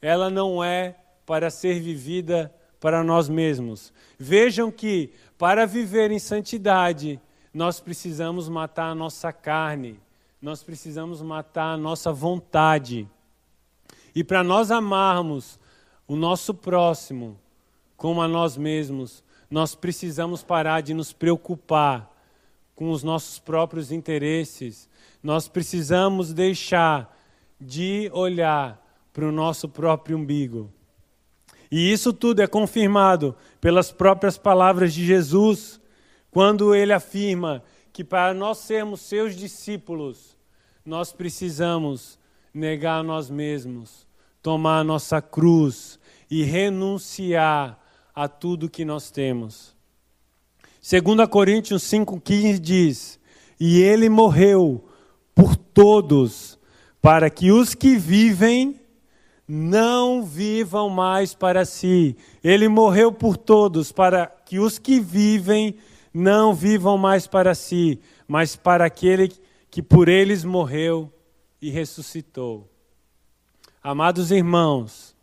ela 0.00 0.30
não 0.30 0.62
é 0.62 0.96
para 1.26 1.50
ser 1.50 1.80
vivida 1.80 2.54
para 2.78 3.02
nós 3.02 3.28
mesmos. 3.28 3.92
Vejam 4.18 4.70
que 4.70 5.12
para 5.36 5.66
viver 5.66 6.10
em 6.10 6.18
santidade, 6.18 7.20
nós 7.52 7.80
precisamos 7.80 8.48
matar 8.48 8.90
a 8.90 8.94
nossa 8.94 9.32
carne, 9.32 10.00
nós 10.40 10.62
precisamos 10.62 11.20
matar 11.20 11.74
a 11.74 11.76
nossa 11.76 12.12
vontade. 12.12 13.08
E 14.14 14.24
para 14.24 14.42
nós 14.42 14.70
amarmos 14.70 15.58
o 16.06 16.16
nosso 16.16 16.54
próximo 16.54 17.38
como 17.96 18.20
a 18.20 18.26
nós 18.26 18.56
mesmos, 18.56 19.22
nós 19.50 19.74
precisamos 19.74 20.42
parar 20.42 20.80
de 20.80 20.94
nos 20.94 21.12
preocupar 21.12 22.10
com 22.74 22.90
os 22.90 23.02
nossos 23.02 23.38
próprios 23.38 23.92
interesses. 23.92 24.88
Nós 25.22 25.46
precisamos 25.46 26.32
deixar 26.32 27.16
de 27.60 28.10
olhar 28.12 28.82
para 29.12 29.26
o 29.26 29.32
nosso 29.32 29.68
próprio 29.68 30.16
umbigo. 30.16 30.70
E 31.70 31.92
isso 31.92 32.12
tudo 32.12 32.40
é 32.40 32.46
confirmado 32.46 33.36
pelas 33.60 33.92
próprias 33.92 34.36
palavras 34.36 34.92
de 34.92 35.04
Jesus, 35.04 35.80
quando 36.32 36.74
ele 36.74 36.94
afirma 36.94 37.62
que 37.92 38.02
para 38.02 38.32
nós 38.32 38.56
sermos 38.56 39.02
seus 39.02 39.36
discípulos, 39.36 40.34
nós 40.84 41.12
precisamos 41.12 42.18
negar 42.54 43.00
a 43.00 43.02
nós 43.02 43.28
mesmos, 43.28 44.06
tomar 44.42 44.78
a 44.78 44.84
nossa 44.84 45.20
cruz 45.20 46.00
e 46.30 46.42
renunciar 46.42 47.78
a 48.14 48.26
tudo 48.28 48.70
que 48.70 48.82
nós 48.82 49.10
temos. 49.10 49.76
2 50.80 51.28
Coríntios 51.28 51.82
5,15 51.82 52.58
diz: 52.58 53.20
E 53.60 53.82
ele 53.82 54.08
morreu 54.08 54.88
por 55.34 55.54
todos, 55.54 56.58
para 57.02 57.28
que 57.28 57.52
os 57.52 57.74
que 57.74 57.96
vivem 57.96 58.80
não 59.46 60.24
vivam 60.24 60.88
mais 60.88 61.34
para 61.34 61.66
si. 61.66 62.16
Ele 62.42 62.68
morreu 62.68 63.12
por 63.12 63.36
todos, 63.36 63.92
para 63.92 64.26
que 64.26 64.58
os 64.58 64.78
que 64.78 64.98
vivem 64.98 65.76
não 66.12 66.54
vivam 66.54 66.98
mais 66.98 67.26
para 67.26 67.54
si, 67.54 68.00
mas 68.28 68.56
para 68.56 68.84
aquele 68.84 69.32
que 69.70 69.82
por 69.82 70.08
eles 70.08 70.44
morreu 70.44 71.12
e 71.60 71.70
ressuscitou. 71.70 72.68
Amados 73.82 74.30
irmãos, 74.30 75.16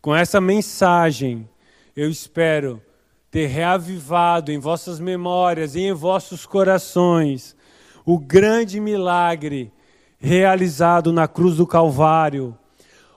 com 0.00 0.14
essa 0.14 0.40
mensagem, 0.40 1.48
eu 1.94 2.08
espero 2.08 2.82
ter 3.30 3.46
reavivado 3.46 4.50
em 4.50 4.58
vossas 4.58 4.98
memórias 4.98 5.74
e 5.74 5.80
em 5.80 5.92
vossos 5.92 6.46
corações 6.46 7.54
o 8.04 8.18
grande 8.18 8.80
milagre 8.80 9.72
realizado 10.18 11.12
na 11.12 11.28
cruz 11.28 11.56
do 11.56 11.66
Calvário, 11.66 12.56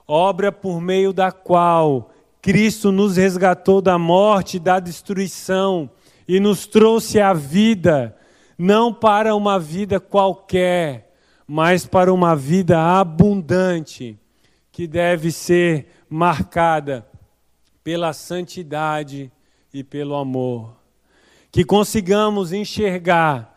obra 0.06 0.52
por 0.52 0.80
meio 0.80 1.12
da 1.12 1.32
qual 1.32 2.10
Cristo 2.40 2.92
nos 2.92 3.16
resgatou 3.16 3.80
da 3.80 3.98
morte 3.98 4.56
e 4.56 4.60
da 4.60 4.78
destruição 4.78 5.90
e 6.26 6.40
nos 6.40 6.66
trouxe 6.66 7.20
a 7.20 7.32
vida, 7.32 8.16
não 8.58 8.92
para 8.92 9.34
uma 9.34 9.58
vida 9.58 10.00
qualquer, 10.00 11.12
mas 11.46 11.86
para 11.86 12.12
uma 12.12 12.34
vida 12.34 12.80
abundante, 12.80 14.18
que 14.72 14.86
deve 14.86 15.30
ser 15.30 15.86
marcada 16.08 17.06
pela 17.82 18.12
santidade 18.12 19.30
e 19.72 19.84
pelo 19.84 20.14
amor. 20.14 20.74
Que 21.52 21.64
consigamos 21.64 22.52
enxergar 22.52 23.56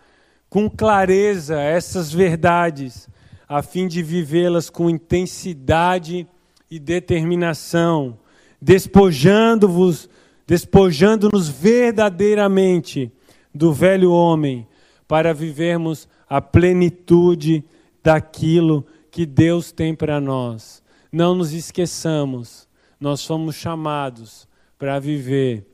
com 0.50 0.70
clareza 0.70 1.60
essas 1.60 2.12
verdades, 2.12 3.10
a 3.48 3.62
fim 3.62 3.88
de 3.88 4.04
vivê-las 4.04 4.70
com 4.70 4.90
intensidade 4.90 6.28
e 6.70 6.80
determinação, 6.80 8.18
despojando-vos, 8.62 10.10
despojando-nos 10.48 11.50
verdadeiramente 11.50 13.12
do 13.54 13.74
velho 13.74 14.12
homem, 14.12 14.66
para 15.08 15.34
vivermos 15.34 16.08
a 16.28 16.42
plenitude 16.42 17.64
daquilo 18.04 18.86
que 19.12 19.26
Deus 19.26 19.72
tem 19.72 19.96
para 19.96 20.20
nós. 20.20 20.84
Não 21.12 21.34
nos 21.34 21.54
esqueçamos, 21.54 22.68
nós 23.00 23.26
fomos 23.26 23.56
chamados 23.56 24.48
para 24.78 25.00
viver 25.00 25.66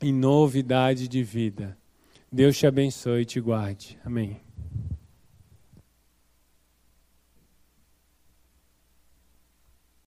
em 0.00 0.12
novidade 0.12 1.08
de 1.08 1.22
vida. 1.22 1.76
Deus 2.30 2.56
te 2.56 2.66
abençoe 2.66 3.22
e 3.22 3.24
te 3.24 3.40
guarde. 3.40 3.98
Amém. 4.04 4.45